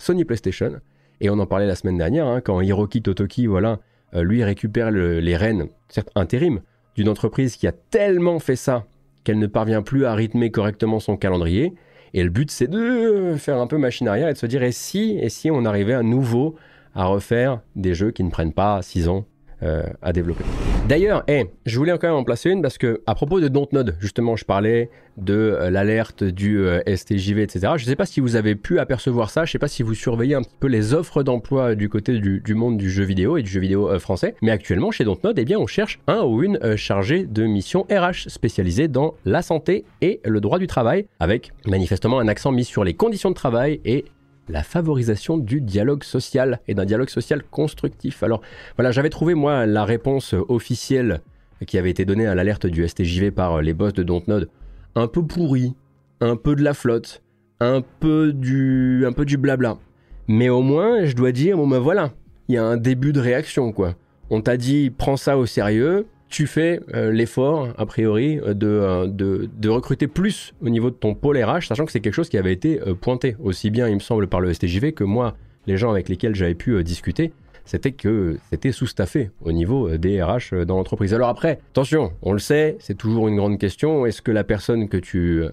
[0.00, 0.80] Sony PlayStation.
[1.20, 3.78] Et on en parlait la semaine dernière, hein, quand Hiroki Totoki, voilà,
[4.14, 6.60] euh, lui récupère les rênes, certes intérim,
[6.96, 8.86] d'une entreprise qui a tellement fait ça
[9.22, 11.74] qu'elle ne parvient plus à rythmer correctement son calendrier.
[12.14, 14.72] Et le but, c'est de faire un peu machine arrière et de se dire, et
[14.72, 16.56] si, et si on arrivait à nouveau
[16.94, 19.26] à refaire des jeux qui ne prennent pas 6 ans
[19.62, 20.44] euh, à développer?
[20.90, 21.22] D'ailleurs,
[21.66, 24.44] je voulais quand même en placer une parce que à propos de Dontnod, justement, je
[24.44, 27.74] parlais de euh, l'alerte du euh, STJV, etc.
[27.76, 29.44] Je ne sais pas si vous avez pu apercevoir ça.
[29.44, 32.18] Je ne sais pas si vous surveillez un petit peu les offres d'emploi du côté
[32.18, 34.34] du, monde du jeu vidéo et du jeu vidéo français.
[34.42, 38.28] Mais actuellement, chez Dontnod, eh bien, on cherche un ou une chargée de mission RH
[38.28, 42.82] spécialisée dans la santé et le droit du travail, avec manifestement un accent mis sur
[42.82, 44.06] les conditions de travail et
[44.50, 48.22] la favorisation du dialogue social et d'un dialogue social constructif.
[48.22, 48.42] Alors
[48.76, 51.20] voilà, j'avais trouvé moi la réponse officielle
[51.66, 54.48] qui avait été donnée à l'alerte du STJV par les boss de Dontnod
[54.94, 55.74] un peu pourri,
[56.20, 57.22] un peu de la flotte,
[57.60, 59.78] un peu du un peu du blabla.
[60.28, 62.12] Mais au moins, je dois dire bon ben voilà,
[62.48, 63.94] il y a un début de réaction quoi.
[64.30, 69.06] On t'a dit prends ça au sérieux, tu fais euh, l'effort, a priori, euh, euh,
[69.08, 72.28] de, de, recruter plus au niveau de ton pôle RH, sachant que c'est quelque chose
[72.28, 75.34] qui avait été pointé aussi bien, il me semble, par le STJV que moi,
[75.66, 77.32] les gens avec lesquels j'avais pu discuter,
[77.64, 81.12] c'était que c'était sous-staffé au niveau des RH dans l'entreprise.
[81.14, 84.88] Alors après, attention, on le sait, c'est toujours une grande question, est-ce que la personne
[84.88, 85.44] que tu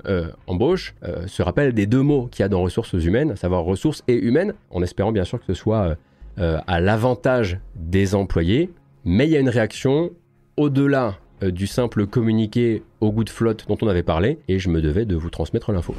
[0.48, 4.04] embauches se rappelle des deux mots qu'il y a dans ressources humaines, à savoir ressources
[4.08, 5.96] et humaines, en espérant bien sûr que ce soit
[6.38, 8.70] à l'avantage des employés,
[9.06, 10.12] mais il y a une réaction
[10.58, 14.70] au-delà euh, du simple communiqué au goût de flotte dont on avait parlé, et je
[14.70, 15.96] me devais de vous transmettre l'info.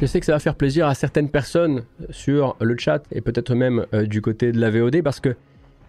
[0.00, 3.54] Je sais que ça va faire plaisir à certaines personnes sur le chat, et peut-être
[3.54, 5.36] même euh, du côté de la VOD, parce que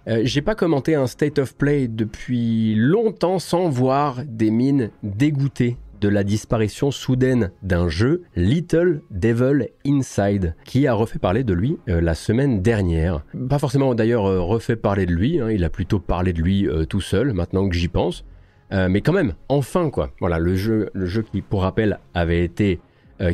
[0.07, 5.77] euh, j'ai pas commenté un state of play depuis longtemps sans voir des mines dégoûtées
[6.01, 11.77] de la disparition soudaine d'un jeu, Little Devil Inside, qui a refait parler de lui
[11.85, 13.23] la semaine dernière.
[13.49, 17.01] Pas forcément d'ailleurs refait parler de lui, hein, il a plutôt parlé de lui tout
[17.01, 18.25] seul, maintenant que j'y pense.
[18.71, 20.11] mais quand même, enfin quoi.
[20.19, 22.79] Voilà, le jeu, le jeu qui, pour rappel, avait été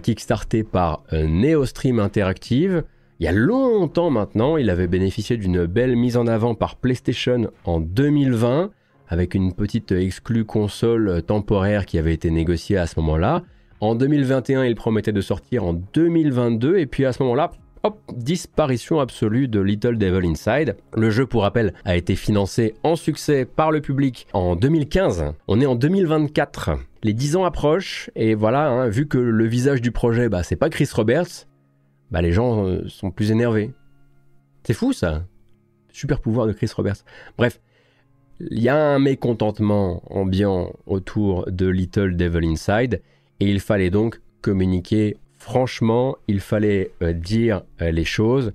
[0.04, 2.84] kickstarté par Neostream Interactive.
[3.20, 7.50] Il y a longtemps maintenant, il avait bénéficié d'une belle mise en avant par PlayStation
[7.66, 8.70] en 2020
[9.08, 13.44] avec une petite exclue console temporaire qui avait été négociée à ce moment-là.
[13.80, 17.52] En 2021, il promettait de sortir en 2022, et puis à ce moment-là,
[17.84, 20.78] hop, disparition absolue de Little Devil Inside.
[20.96, 25.34] Le jeu, pour rappel, a été financé en succès par le public en 2015.
[25.48, 26.72] On est en 2024.
[27.04, 30.56] Les 10 ans approchent, et voilà, hein, vu que le visage du projet, bah, c'est
[30.56, 31.46] pas Chris Roberts,
[32.10, 33.72] bah, les gens euh, sont plus énervés.
[34.64, 35.24] C'est fou ça
[35.94, 37.04] Super pouvoir de Chris Roberts.
[37.38, 37.60] Bref,
[38.40, 43.02] il y a un mécontentement ambiant autour de Little Devil Inside
[43.40, 48.54] et il fallait donc communiquer franchement, il fallait euh, dire euh, les choses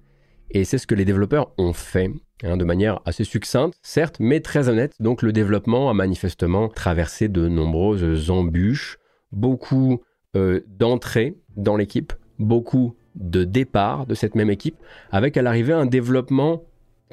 [0.50, 2.10] et c'est ce que les développeurs ont fait
[2.42, 4.94] hein, de manière assez succincte, certes, mais très honnête.
[5.00, 8.98] Donc le développement a manifestement traversé de nombreuses embûches,
[9.32, 10.02] beaucoup
[10.36, 14.76] euh, d'entrées dans l'équipe, beaucoup de départs de cette même équipe,
[15.10, 16.64] avec à l'arrivée un développement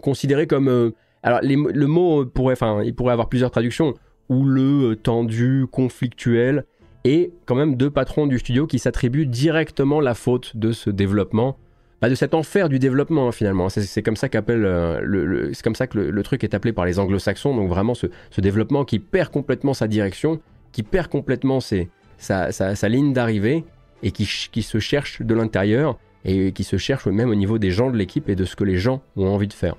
[0.01, 0.93] considéré comme
[1.23, 3.93] alors, le mot pourrait, enfin, il pourrait avoir plusieurs traductions.
[4.29, 6.65] Ou le tendu, conflictuel,
[7.03, 11.57] et quand même deux patrons du studio qui s'attribuent directement la faute de ce développement,
[12.01, 13.69] bah, de cet enfer du développement hein, finalement.
[13.69, 16.99] C'est comme ça qu'appelle euh, c'est comme ça que le, truc est appelé par les
[16.99, 17.55] Anglo-Saxons.
[17.55, 18.07] Donc vraiment ce,
[18.37, 20.39] développement qui perd complètement sa direction,
[20.71, 23.65] qui perd complètement sa, ligne d'arrivée
[24.03, 27.71] et qui, qui se cherche de l'intérieur et qui se cherche même au niveau des
[27.71, 29.75] gens de l'équipe et de ce que les gens ont envie de faire.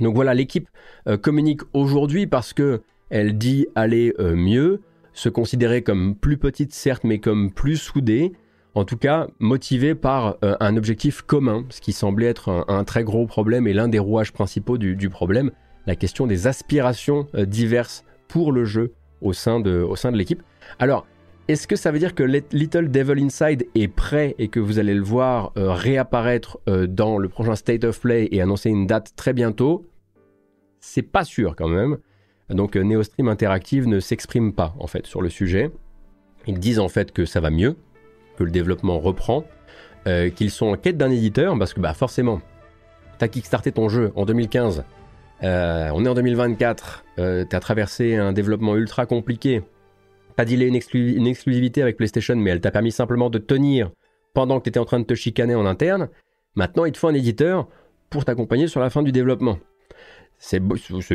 [0.00, 0.68] Donc voilà, l'équipe
[1.08, 4.80] euh, communique aujourd'hui parce que elle dit aller euh, mieux,
[5.12, 8.32] se considérer comme plus petite certes, mais comme plus soudée,
[8.74, 13.04] en tout cas motivée par euh, un objectif commun, ce qui semblait être un, très
[13.04, 15.50] gros problème et l'un des rouages principaux du, problème,
[15.86, 18.92] la question des aspirations diverses pour le jeu
[19.22, 20.42] au sein de, de l'équipe.
[20.78, 21.06] Alors,
[21.48, 24.94] est-ce que ça veut dire que Little Devil Inside est prêt et que vous allez
[24.94, 29.12] le voir euh, réapparaître euh, dans le prochain State of Play et annoncer une date
[29.14, 29.88] très bientôt?
[30.80, 31.98] C'est pas sûr quand même.
[32.50, 35.70] Donc euh, NeoStream Interactive ne s'exprime pas en fait sur le sujet.
[36.48, 37.76] Ils disent en fait que ça va mieux,
[38.36, 39.44] que le développement reprend,
[40.36, 42.40] qu'ils sont en quête d'un éditeur parce que bah forcément,
[43.18, 44.84] t'as kickstarté ton jeu en 2015,
[45.42, 45.46] on
[46.04, 49.64] est en 2024, t'as traversé un développement ultra compliqué
[50.36, 53.90] pas dealé une, exclusivité avec PlayStation, mais elle t'a permis simplement de tenir
[54.34, 56.10] pendant que tu étais en train de te chicaner en interne.
[56.54, 57.68] Maintenant, il te faut un éditeur
[58.10, 59.58] pour t'accompagner sur la fin du développement.
[60.38, 60.60] C'est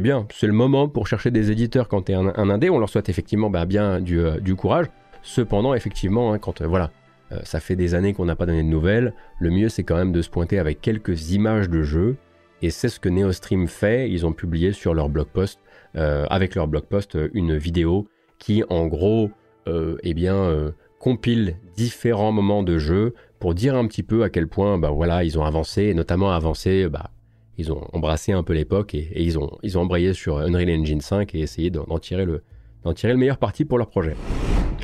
[0.02, 2.72] bien, c'est le moment pour chercher des éditeurs quand tu es un, indé.
[2.72, 4.88] On leur souhaite effectivement bah, bien euh, du, courage.
[5.22, 6.90] Cependant, effectivement, hein, quand euh, voilà,
[7.32, 9.96] euh, ça fait des années qu'on n'a pas donné de nouvelles, le mieux c'est quand
[9.96, 12.18] même de se pointer avec quelques images de jeu.
[12.64, 14.10] Et c'est ce que NeoStream fait.
[14.10, 15.60] Ils ont publié sur leur blog post,
[15.96, 18.08] avec leur blog post, une vidéo
[18.42, 19.32] qui en gros
[19.68, 24.30] euh, eh bien, euh, compile différents moments de jeu pour dire un petit peu à
[24.30, 27.12] quel point bah, voilà, ils ont avancé, notamment avancé, bah,
[27.58, 31.02] ils ont embrassé un peu l'époque et, ils, ont, ils ont embrayé sur Unreal Engine
[31.02, 32.42] 5 et essayé d'en tirer, le,
[32.96, 34.16] tirer le meilleur parti pour leur projet.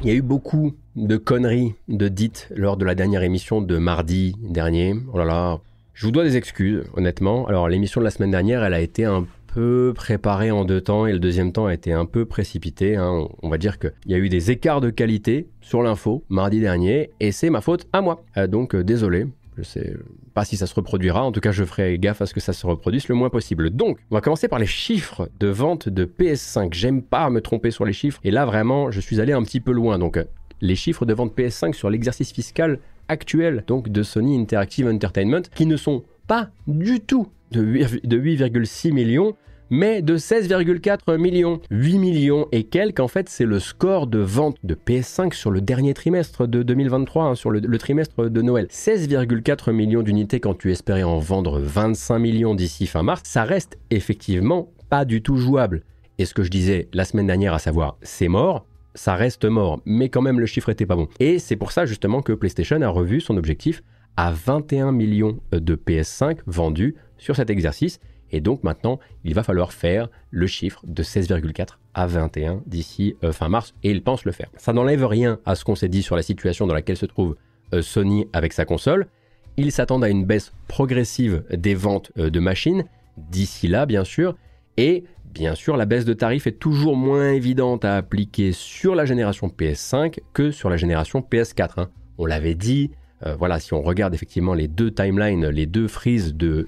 [0.03, 3.77] Il y a eu beaucoup de conneries de dites lors de la dernière émission de
[3.77, 4.93] mardi dernier.
[5.11, 5.59] Oh là là,
[5.95, 7.47] je vous dois des excuses, honnêtement.
[7.47, 11.07] Alors l'émission de la semaine dernière, elle a été un peu préparé en deux temps
[11.07, 12.95] et le deuxième temps a été un peu précipité.
[12.95, 13.27] Hein.
[13.41, 17.09] On va dire qu'il y a eu des écarts de qualité sur l'info mardi dernier
[17.19, 18.23] et c'est ma faute à moi.
[18.37, 19.25] Euh, donc euh, désolé,
[19.57, 19.95] je sais
[20.33, 22.53] pas si ça se reproduira, en tout cas je ferai gaffe à ce que ça
[22.53, 23.71] se reproduise le moins possible.
[23.71, 26.73] Donc, on va commencer par les chiffres de vente de PS5.
[26.73, 29.59] J'aime pas me tromper sur les chiffres et là vraiment je suis allé un petit
[29.59, 29.97] peu loin.
[29.97, 30.25] Donc, euh,
[30.61, 35.65] les chiffres de vente PS5 sur l'exercice fiscal actuel donc de Sony Interactive Entertainment qui
[35.65, 39.35] ne sont pas du tout de 8,6 millions,
[39.69, 41.61] mais de 16,4 millions.
[41.71, 45.61] 8 millions et quelques, en fait, c'est le score de vente de PS5 sur le
[45.61, 48.67] dernier trimestre de 2023, hein, sur le, trimestre de Noël.
[48.67, 53.77] 16,4 millions d'unités quand tu espérais en vendre 25 millions d'ici fin mars, ça reste
[53.89, 55.83] effectivement pas du tout jouable.
[56.17, 58.65] Et ce que je disais la semaine dernière, à savoir c'est mort,
[58.95, 61.07] ça reste mort, mais quand même le chiffre était pas bon.
[61.19, 63.83] Et c'est pour ça justement que PlayStation a revu son objectif
[64.17, 67.99] à 21 millions de PS5 vendus sur cet exercice
[68.31, 73.31] et donc maintenant, il va falloir faire le chiffre de 16,4 à 21 d'ici euh,
[73.31, 74.49] fin mars, et il pense le faire.
[74.57, 77.35] Ça n'enlève rien à ce qu'on s'est dit sur la situation dans laquelle se trouve
[77.73, 79.07] euh, Sony avec sa console.
[79.55, 82.83] Ils s'attendent à une baisse progressive des ventes euh, de machines,
[83.17, 84.35] d'ici là bien sûr,
[84.75, 89.05] et bien sûr la baisse de tarifs est toujours moins évidente à appliquer sur la
[89.05, 91.71] génération PS5 que sur la génération PS4.
[91.77, 91.89] Hein.
[92.19, 92.91] On l'avait dit,
[93.25, 96.65] euh, voilà, si on regarde effectivement les deux timelines, les deux frises de,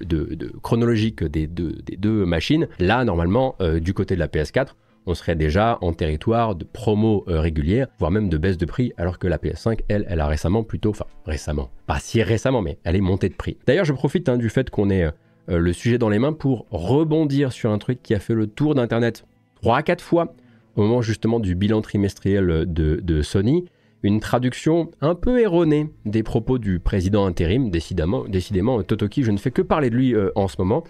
[0.62, 4.74] chronologiques des deux, machines, là, normalement, euh, du côté de la PS4,
[5.06, 8.92] on serait déjà en territoire de promo euh, régulière, voire même de baisse de prix,
[8.96, 12.78] alors que la PS5, elle, elle a récemment plutôt, enfin récemment, pas si récemment, mais
[12.84, 13.56] elle est montée de prix.
[13.66, 15.10] D'ailleurs, je profite hein, du fait qu'on ait
[15.48, 18.74] le sujet dans les mains pour rebondir sur un truc qui a fait le tour
[18.74, 19.24] d'Internet
[19.62, 20.34] 3 à 4 fois
[20.76, 23.64] au moment justement du bilan trimestriel de Sony
[24.02, 29.38] une traduction un peu erronée des propos du président intérim, décidément, décidément Totoki, je ne
[29.38, 30.84] fais que parler de lui euh, en ce moment.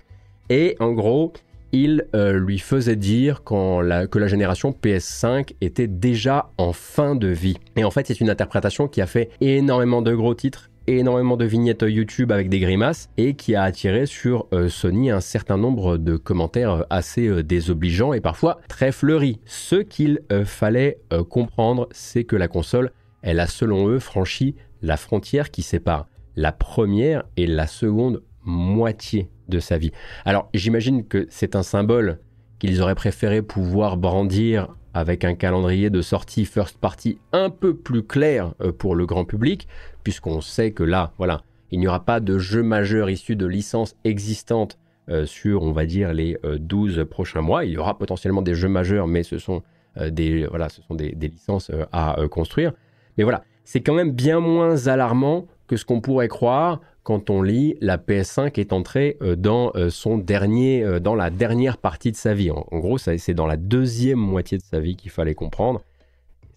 [0.48, 1.32] Et en gros,
[1.72, 7.56] il euh, lui faisait dire que la génération PS5 était déjà en fin de vie.
[7.76, 11.44] Et en fait, c'est une interprétation qui a fait énormément de gros titres énormément de
[11.44, 15.98] vignettes YouTube avec des grimaces et qui a attiré sur euh, Sony un certain nombre
[15.98, 19.38] de commentaires assez désobligeants et parfois très fleuris.
[19.44, 20.98] Ce qu'il fallait
[21.28, 22.90] comprendre, c'est que la console
[23.22, 29.28] elle a selon eux franchi la frontière qui sépare la première et la seconde moitié
[29.48, 29.92] de sa vie.
[30.24, 32.18] Alors j'imagine que c'est un symbole
[32.58, 38.02] qu'ils auraient préféré pouvoir brandir avec un calendrier de sortie first party un peu plus
[38.02, 39.68] clair euh, pour le grand public,
[40.02, 43.96] puisqu'on sait que là, voilà, il n'y aura pas de jeu majeur issu de licences
[44.04, 47.64] existantes euh, sur, on va dire, les 12 euh, prochains mois.
[47.64, 49.62] Il y aura potentiellement des jeux majeurs, mais ce sont,
[49.96, 52.72] des, voilà, ce sont des licences à construire.
[53.18, 57.42] Mais voilà, c'est quand même bien moins alarmant que ce qu'on pourrait croire quand on
[57.42, 62.12] lit la PS5 est entrée euh, dans euh, son dernier, euh, dans la dernière partie
[62.12, 62.50] de sa vie.
[62.50, 65.82] En, gros, c'est dans la deuxième moitié de sa vie qu'il fallait comprendre.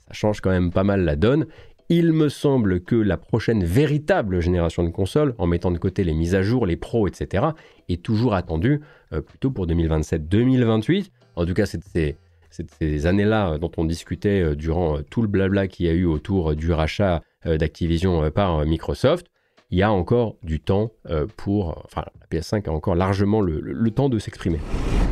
[0.08, 1.46] Ça change quand même pas mal la donne.
[1.90, 6.14] Il me semble que la prochaine véritable génération de consoles, en mettant de côté les
[6.14, 7.46] mises à jour, les pros, etc.,
[7.90, 8.82] est toujours attendue
[9.28, 11.12] plutôt pour 2027-2028.
[11.36, 12.16] En tout cas, c'est
[12.80, 16.56] ces années-là dont on discutait euh, durant tout le blabla qu'il y a eu autour
[16.56, 19.28] du rachat d'Activision par Microsoft
[19.74, 21.82] il y a encore du temps euh, pour.
[21.86, 24.60] Enfin, la PS5 a encore largement le, temps de s'exprimer.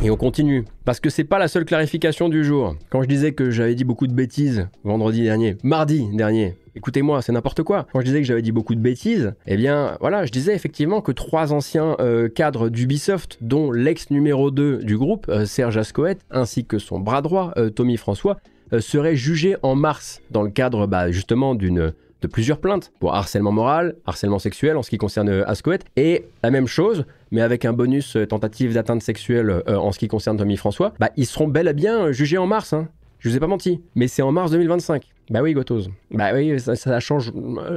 [0.04, 2.76] Et on continue, parce que c'est pas la seule clarification du jour.
[2.92, 7.32] Quand je disais que j'avais dit beaucoup de bêtises vendredi dernier, mardi dernier, écoutez-moi, c'est
[7.32, 7.88] n'importe quoi.
[7.92, 11.02] Quand je disais que j'avais dit beaucoup de bêtises, eh bien voilà, je disais effectivement
[11.02, 16.20] que trois anciens euh, cadres d'Ubisoft, dont l'ex numéro 2 du groupe, euh, Serge Ascoët,
[16.30, 18.38] ainsi que son bras droit, Tommy François,
[18.80, 23.52] seraient jugés en mars dans le cadre bah, justement d'une de plusieurs plaintes pour harcèlement
[23.52, 27.66] moral, harcèlement sexuel en ce qui concerne euh, Ascoët, et la même chose, mais avec
[27.66, 31.26] un bonus euh, tentative d'atteinte sexuelle euh, en ce qui concerne Tommy François, bah, ils
[31.26, 32.74] seront bel et bien jugés en mars.
[32.74, 32.88] Hein.
[33.20, 35.04] Je vous ai pas menti, mais c'est en mars 2025.
[35.30, 35.90] Bah oui, Gotos.
[36.12, 37.32] Bah oui, ça, change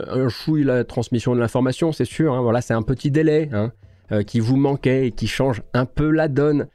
[0.09, 2.32] un chouille la transmission de l'information, c'est sûr.
[2.32, 2.40] Hein.
[2.40, 3.70] Voilà, c'est un petit délai hein,
[4.24, 6.66] qui vous manquait et qui change un peu la donne.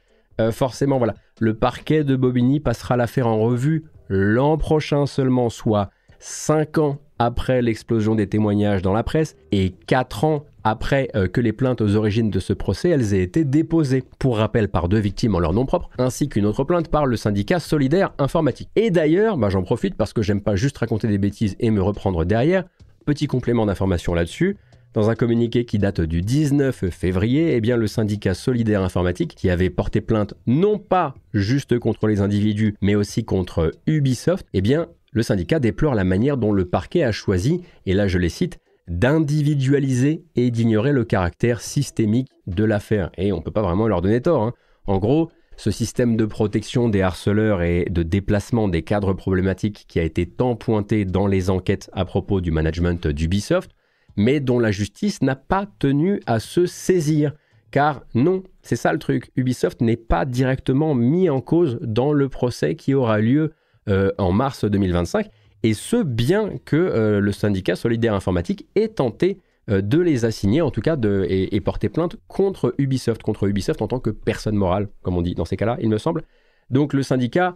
[0.52, 1.14] forcément, voilà.
[1.40, 5.90] Le parquet de Bobigny passera l'affaire en revue l'an prochain seulement, soit
[6.20, 11.42] 5 ans après l'explosion des témoignages dans la presse et 4 ans après euh, que
[11.42, 14.98] les plaintes aux origines de ce procès elles aient été déposées, pour rappel par deux
[14.98, 18.70] victimes en leur nom propre, ainsi qu'une autre plainte par le syndicat Solidaire Informatique.
[18.74, 21.82] Et d'ailleurs, bah, j'en profite parce que j'aime pas juste raconter des bêtises et me
[21.82, 22.64] reprendre derrière,
[23.04, 24.56] petit complément d'information là-dessus,
[24.94, 29.50] dans un communiqué qui date du 19 février, eh bien le syndicat Solidaire Informatique, qui
[29.50, 34.88] avait porté plainte non pas juste contre les individus, mais aussi contre Ubisoft, eh bien
[35.12, 38.58] le syndicat déplore la manière dont le parquet a choisi, et là je les cite,
[38.88, 43.10] d'individualiser et d'ignorer le caractère systémique de l'affaire.
[43.16, 44.42] Et on ne peut pas vraiment leur donner tort.
[44.42, 44.54] Hein.
[44.86, 50.00] En gros, ce système de protection des harceleurs et de déplacement des cadres problématiques qui
[50.00, 53.70] a été tant pointé dans les enquêtes à propos du management d'Ubisoft,
[54.16, 57.34] mais dont la justice n'a pas tenu à se saisir.
[57.70, 62.28] Car non, c'est ça le truc, Ubisoft n'est pas directement mis en cause dans le
[62.28, 63.52] procès qui aura lieu
[63.90, 65.28] euh, en mars 2025,
[65.64, 69.38] et ce bien que euh, le syndicat Solidaire Informatique ait tenté
[69.68, 70.96] euh, de les assigner, en tout cas,
[71.28, 75.34] et, porter plainte contre Ubisoft, contre Ubisoft en tant que personne morale, comme on dit
[75.34, 76.22] dans ces cas-là, il me semble.
[76.70, 77.54] Donc le syndicat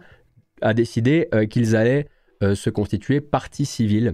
[0.61, 2.07] a décidé qu'ils allaient
[2.41, 4.13] se constituer partie civile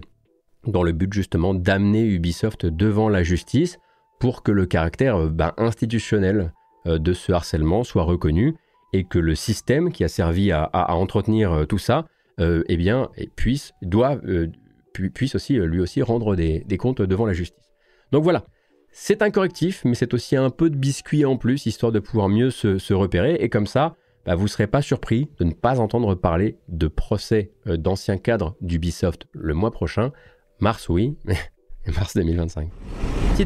[0.68, 3.80] dans le but justement d'amener Ubisoft devant la justice
[4.20, 6.54] pour que le caractère ben, institutionnel
[6.86, 8.56] de ce harcèlement soit reconnu
[8.94, 12.06] et que le système qui a servi à, entretenir euh, tout ça,
[12.40, 14.48] euh, eh bien, puisse, doit, euh,
[15.14, 17.72] puisse aussi, lui aussi rendre des, comptes devant la justice.
[18.12, 18.46] Donc voilà,
[18.92, 22.30] c'est un correctif, mais c'est aussi un peu de biscuit en plus, histoire de pouvoir
[22.30, 25.80] mieux se, repérer, et comme ça, bah, vous ne serez pas surpris de ne pas
[25.80, 30.12] entendre parler de procès d'anciens cadres d'Ubisoft le mois prochain.
[30.60, 31.38] Mars, oui, mais
[31.88, 32.70] mars 2025.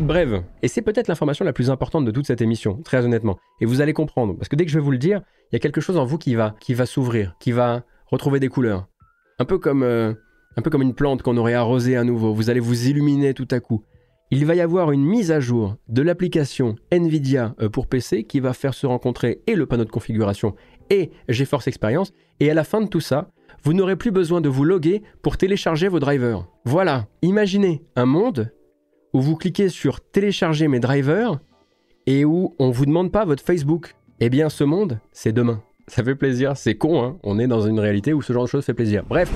[0.04, 3.38] Brève, et c'est peut-être l'information la plus importante de toute cette émission, très honnêtement.
[3.62, 5.22] Et vous allez comprendre, parce que dès que je vais vous le dire,
[5.52, 8.39] il y a quelque chose en vous qui va, qui va s'ouvrir, qui va retrouver
[8.39, 8.88] des couleurs.
[9.39, 10.14] Un peu comme, euh,
[10.58, 12.34] un peu comme une plante qu'on aurait arrosée à nouveau.
[12.34, 13.84] Vous allez vous illuminer tout à coup.
[14.32, 18.39] Il va y avoir une mise à jour de l'application Nvidia euh, pour PC qui
[18.39, 20.56] va faire se rencontrer et le panneau de configuration
[20.89, 22.12] et GeForce Experience.
[22.39, 23.30] Et à la fin de tout ça,
[23.64, 26.48] vous n'aurez plus besoin de vous loguer pour télécharger vos drivers.
[26.66, 28.52] Voilà, imaginez un monde
[29.16, 31.39] où vous cliquez sur télécharger mes drivers
[32.05, 33.95] et où on vous demande pas votre Facebook.
[34.20, 35.63] Eh bien, ce monde, c'est demain.
[35.88, 38.49] Ça fait plaisir, c'est con, hein on est dans une réalité où ce genre de
[38.49, 39.05] choses fait plaisir.
[39.07, 39.32] Bref,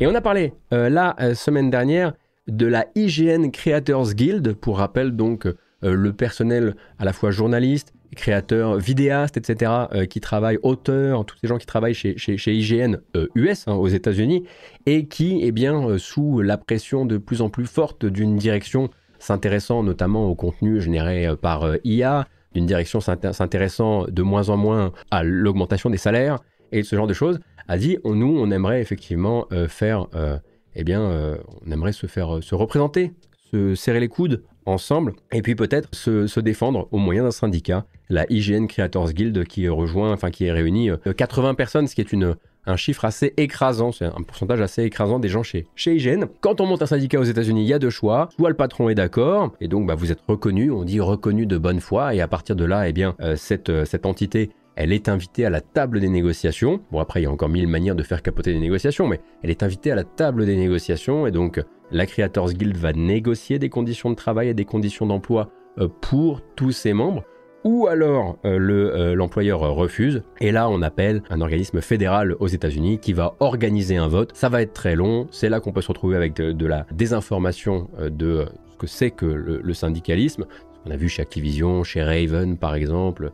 [0.00, 2.14] et on a parlé euh, la euh, semaine dernière
[2.48, 7.94] de la IGN Creators Guild, pour rappel donc euh, le personnel à la fois journaliste,
[8.16, 9.70] créateur, vidéaste, etc.,
[10.10, 12.96] qui travaillent, auteurs, tous ces gens qui travaillent chez, chez, IGN
[13.36, 14.42] US hein, aux États-Unis,
[14.86, 18.90] et qui, eh bien, sous la pression de plus en plus forte d'une direction
[19.20, 25.22] s'intéressant notamment au contenu généré par IA, d'une direction s'intéressant de moins en moins à
[25.22, 26.40] l'augmentation des salaires
[26.72, 30.38] et ce genre de choses, a dit nous, on aimerait effectivement euh, faire, euh,
[30.74, 33.12] eh bien, euh, on aimerait se faire se représenter,
[33.52, 38.26] se serrer les coudes ensemble et puis peut-être se, défendre au moyen d'un syndicat, la
[38.30, 42.34] IGN Creators Guild qui rejoint, enfin qui est réunie 80 personnes, ce qui est une
[42.70, 46.26] un chiffre assez écrasant, c'est un pourcentage assez écrasant des gens chez, chez IGN.
[46.40, 48.28] Quand on monte un syndicat aux États-Unis, il y a deux choix.
[48.36, 51.58] Soit le patron est d'accord, et donc bah, vous êtes reconnu, on dit reconnu de
[51.58, 54.92] bonne foi, et à partir de là, eh bien, euh, cette, euh, cette entité elle
[54.92, 56.80] est invitée à la table des négociations.
[56.90, 59.50] Bon, après, il y a encore mille manières de faire capoter des négociations, mais elle
[59.50, 61.60] est invitée à la table des négociations, et donc
[61.90, 66.40] la Creators Guild va négocier des conditions de travail et des conditions d'emploi euh, pour
[66.56, 67.24] tous ses membres
[67.64, 70.22] ou alors le l'employeur refuse.
[70.40, 74.32] Et là, on appelle un organisme fédéral aux États-Unis qui va organiser un vote.
[74.34, 75.26] Ça va être très long.
[75.30, 79.26] C'est là qu'on peut se retrouver avec de, la désinformation de ce que c'est que
[79.26, 80.46] le, syndicalisme.
[80.86, 83.32] On a vu chez Activision, chez Raven par exemple,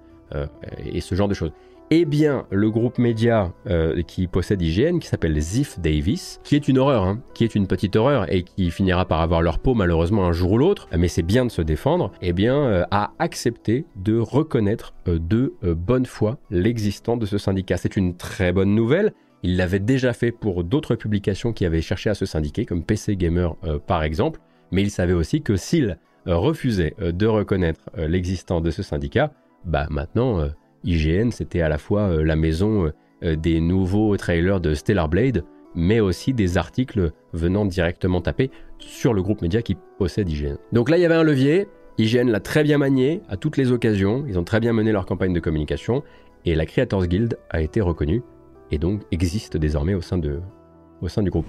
[0.85, 1.53] et ce genre de choses
[1.91, 6.66] eh bien, le groupe média euh, qui possède IGN, qui s'appelle Ziff Davis, qui est
[6.66, 9.74] une horreur, hein, qui est une petite horreur et qui finira par avoir leur peau
[9.74, 13.12] malheureusement un jour ou l'autre, mais c'est bien de se défendre, eh bien, euh, a
[13.20, 17.77] accepté de reconnaître euh, de bonne foi l'existence de ce syndicat.
[17.77, 19.12] C'est une très bonne nouvelle.
[19.43, 23.16] Il l'avait déjà fait pour d'autres publications qui avaient cherché à se syndiquer, comme PC
[23.16, 23.55] Gamer
[23.87, 24.41] par exemple,
[24.72, 29.33] mais il savait aussi que s'il refusait de reconnaître l'existence de ce syndicat,
[29.67, 30.49] bah maintenant
[30.87, 32.91] IGN, c'était à la fois euh, la maison
[33.25, 35.45] euh, des nouveaux trailers de Stellar Blade,
[35.75, 40.57] mais aussi des articles venant directement taper sur le groupe média qui possède IGN.
[40.73, 41.69] Donc là, il y avait un levier.
[41.99, 44.25] IGN l'a très bien manié à toutes les occasions.
[44.29, 46.03] Ils ont très bien mené leur campagne de communication.
[46.45, 48.23] Et la Creators Guild a été reconnue
[48.71, 51.47] et donc existe désormais au sein, du groupe.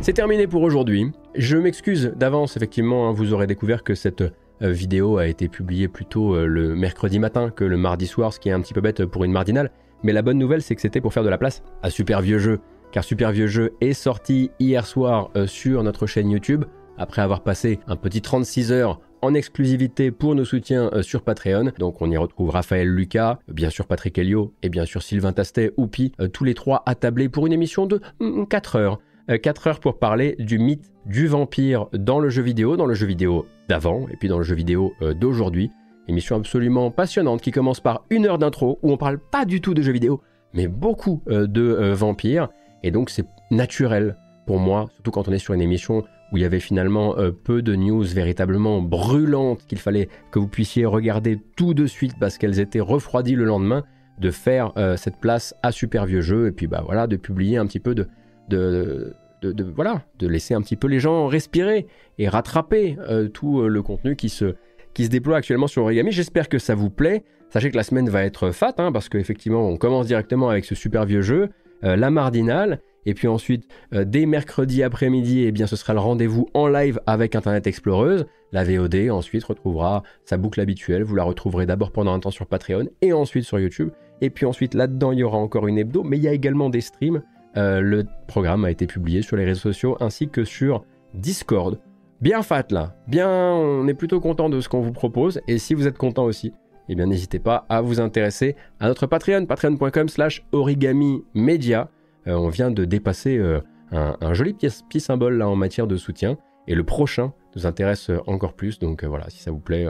[0.00, 1.10] C'est terminé pour aujourd'hui.
[1.34, 4.30] Je m'excuse d'avance, effectivement, hein, vous aurez découvert que cette euh,
[4.68, 8.48] vidéo a été publiée plutôt euh, le mercredi matin que le mardi soir, ce qui
[8.48, 9.70] est un petit peu bête pour une mardinale.
[10.02, 12.38] Mais la bonne nouvelle, c'est que c'était pour faire de la place à Super Vieux
[12.38, 12.60] Jeu,
[12.92, 16.64] car Super Vieux Jeu est sorti hier soir euh, sur notre chaîne YouTube,
[16.98, 21.72] après avoir passé un petit 36 heures en exclusivité pour nos soutiens sur Patreon.
[21.78, 25.72] Donc on y retrouve Raphaël Lucas, bien sûr Patrick Helio et bien sûr Sylvain Tastet,
[25.76, 28.00] Oupi, tous les trois attablés pour une émission de
[28.48, 28.98] 4 heures.
[29.38, 33.06] 4 heures pour parler du mythe du vampire dans le jeu vidéo, dans le jeu
[33.06, 35.70] vidéo d'avant et puis dans le jeu vidéo euh, d'aujourd'hui.
[36.08, 39.74] Émission absolument passionnante qui commence par une heure d'intro où on parle pas du tout
[39.74, 40.20] de jeux vidéo,
[40.54, 42.48] mais beaucoup euh, de euh, vampires.
[42.82, 44.16] Et donc c'est naturel
[44.46, 47.60] pour moi, surtout quand on est sur une émission où il y avait finalement peu
[47.60, 52.60] de news véritablement brûlantes qu'il fallait que vous puissiez regarder tout de suite parce qu'elles
[52.60, 53.82] étaient refroidies le lendemain,
[54.20, 57.66] de faire cette place à super vieux jeu et puis bah voilà de publier un
[57.66, 61.86] petit peu de, de, voilà, de laisser un petit peu les gens respirer
[62.18, 64.54] et rattraper euh, tout euh, le contenu qui se,
[64.94, 66.12] qui se déploie actuellement sur Origami.
[66.12, 67.24] J'espère que ça vous plaît.
[67.48, 70.74] Sachez que la semaine va être fat, hein, parce qu'effectivement, on commence directement avec ce
[70.74, 71.48] super vieux jeu,
[71.84, 76.48] euh, la Mardinale, et puis ensuite, dès mercredi après-midi, eh bien, ce sera le rendez-vous
[76.52, 78.26] en live avec Internet Exploreuse.
[78.52, 81.02] La VOD ensuite retrouvera sa boucle habituelle.
[81.02, 83.88] Vous la retrouverez d'abord pendant un temps sur Patreon et ensuite sur YouTube.
[84.20, 86.68] Et puis ensuite, là-dedans, il y aura encore une hebdo, mais il y a également
[86.68, 87.22] des streams
[87.56, 90.84] euh, le programme a été publié sur les réseaux sociaux ainsi que sur
[91.14, 91.78] Discord.
[92.20, 95.74] Bien fat là, bien, on est plutôt content de ce qu'on vous propose et si
[95.74, 96.52] vous êtes content aussi,
[96.88, 101.88] eh bien n'hésitez pas à vous intéresser à notre Patreon, patreon.com slash origami media.
[102.26, 106.36] Euh, on vient de dépasser euh, un, joli petit, symbole là en matière de soutien
[106.68, 109.88] et le prochain nous intéresse encore plus donc voilà, si ça vous plaît,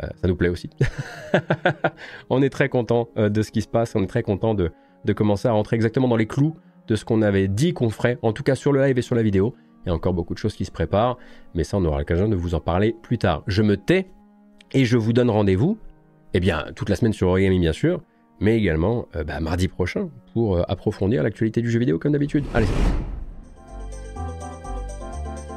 [0.00, 0.70] ça nous plaît aussi.
[2.30, 4.72] on est très content de ce qui se passe, on est très content de,
[5.04, 6.56] de commencer à rentrer exactement dans les clous
[6.88, 9.14] de ce qu'on avait dit qu'on ferait, en tout cas sur le live et sur
[9.14, 9.54] la vidéo.
[9.84, 11.16] Il y a encore beaucoup de choses qui se préparent,
[11.54, 13.42] mais ça, on aura l'occasion de vous en parler plus tard.
[13.46, 14.08] Je me tais
[14.72, 15.78] et je vous donne rendez-vous,
[16.34, 18.02] eh bien, toute la semaine sur Origami, bien sûr,
[18.40, 22.44] mais également euh, bah, mardi prochain pour euh, approfondir l'actualité du jeu vidéo comme d'habitude.
[22.52, 22.66] Allez,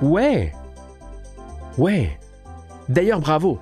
[0.02, 0.54] Ouais
[1.78, 2.18] Ouais
[2.88, 3.60] D'ailleurs, bravo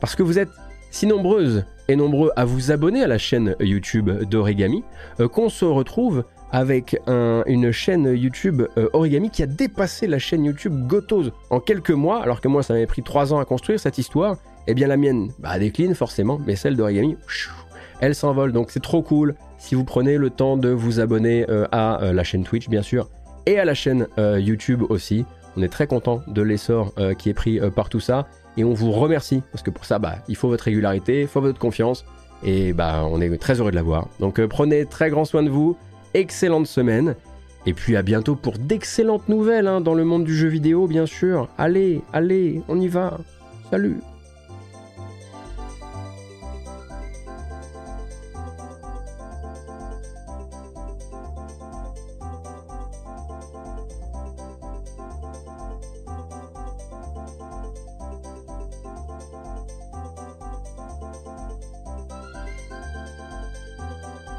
[0.00, 0.50] Parce que vous êtes
[0.90, 4.82] si nombreuses et nombreux à vous abonner à la chaîne YouTube d'Origami
[5.20, 10.44] euh, qu'on se retrouve avec une chaîne YouTube euh, Origami qui a dépassé la chaîne
[10.44, 13.78] YouTube Gotos en quelques mois, alors que moi ça m'avait pris trois ans à construire
[13.78, 14.36] cette histoire.
[14.66, 17.16] Eh bien la mienne, bah, décline forcément, mais celle d'Origami,
[18.00, 18.52] elle s'envole.
[18.52, 22.12] Donc c'est trop cool si vous prenez le temps de vous abonner euh, à euh,
[22.12, 23.08] la chaîne Twitch bien sûr
[23.46, 25.24] et à la chaîne YouTube aussi.
[25.56, 28.92] On est très content de l'essor qui est pris par tout ça et on vous
[28.92, 32.04] remercie parce que pour ça, bah, il faut votre régularité, il faut votre confiance
[32.44, 34.08] et bah, on est très heureux de l'avoir.
[34.20, 35.76] Donc prenez très grand soin de vous
[36.14, 37.14] excellente semaine.
[37.66, 41.06] Et puis à bientôt pour d'excellentes nouvelles hein, dans le monde du jeu vidéo, bien
[41.06, 41.48] sûr.
[41.58, 43.18] Allez, allez, on y va.
[43.70, 43.98] Salut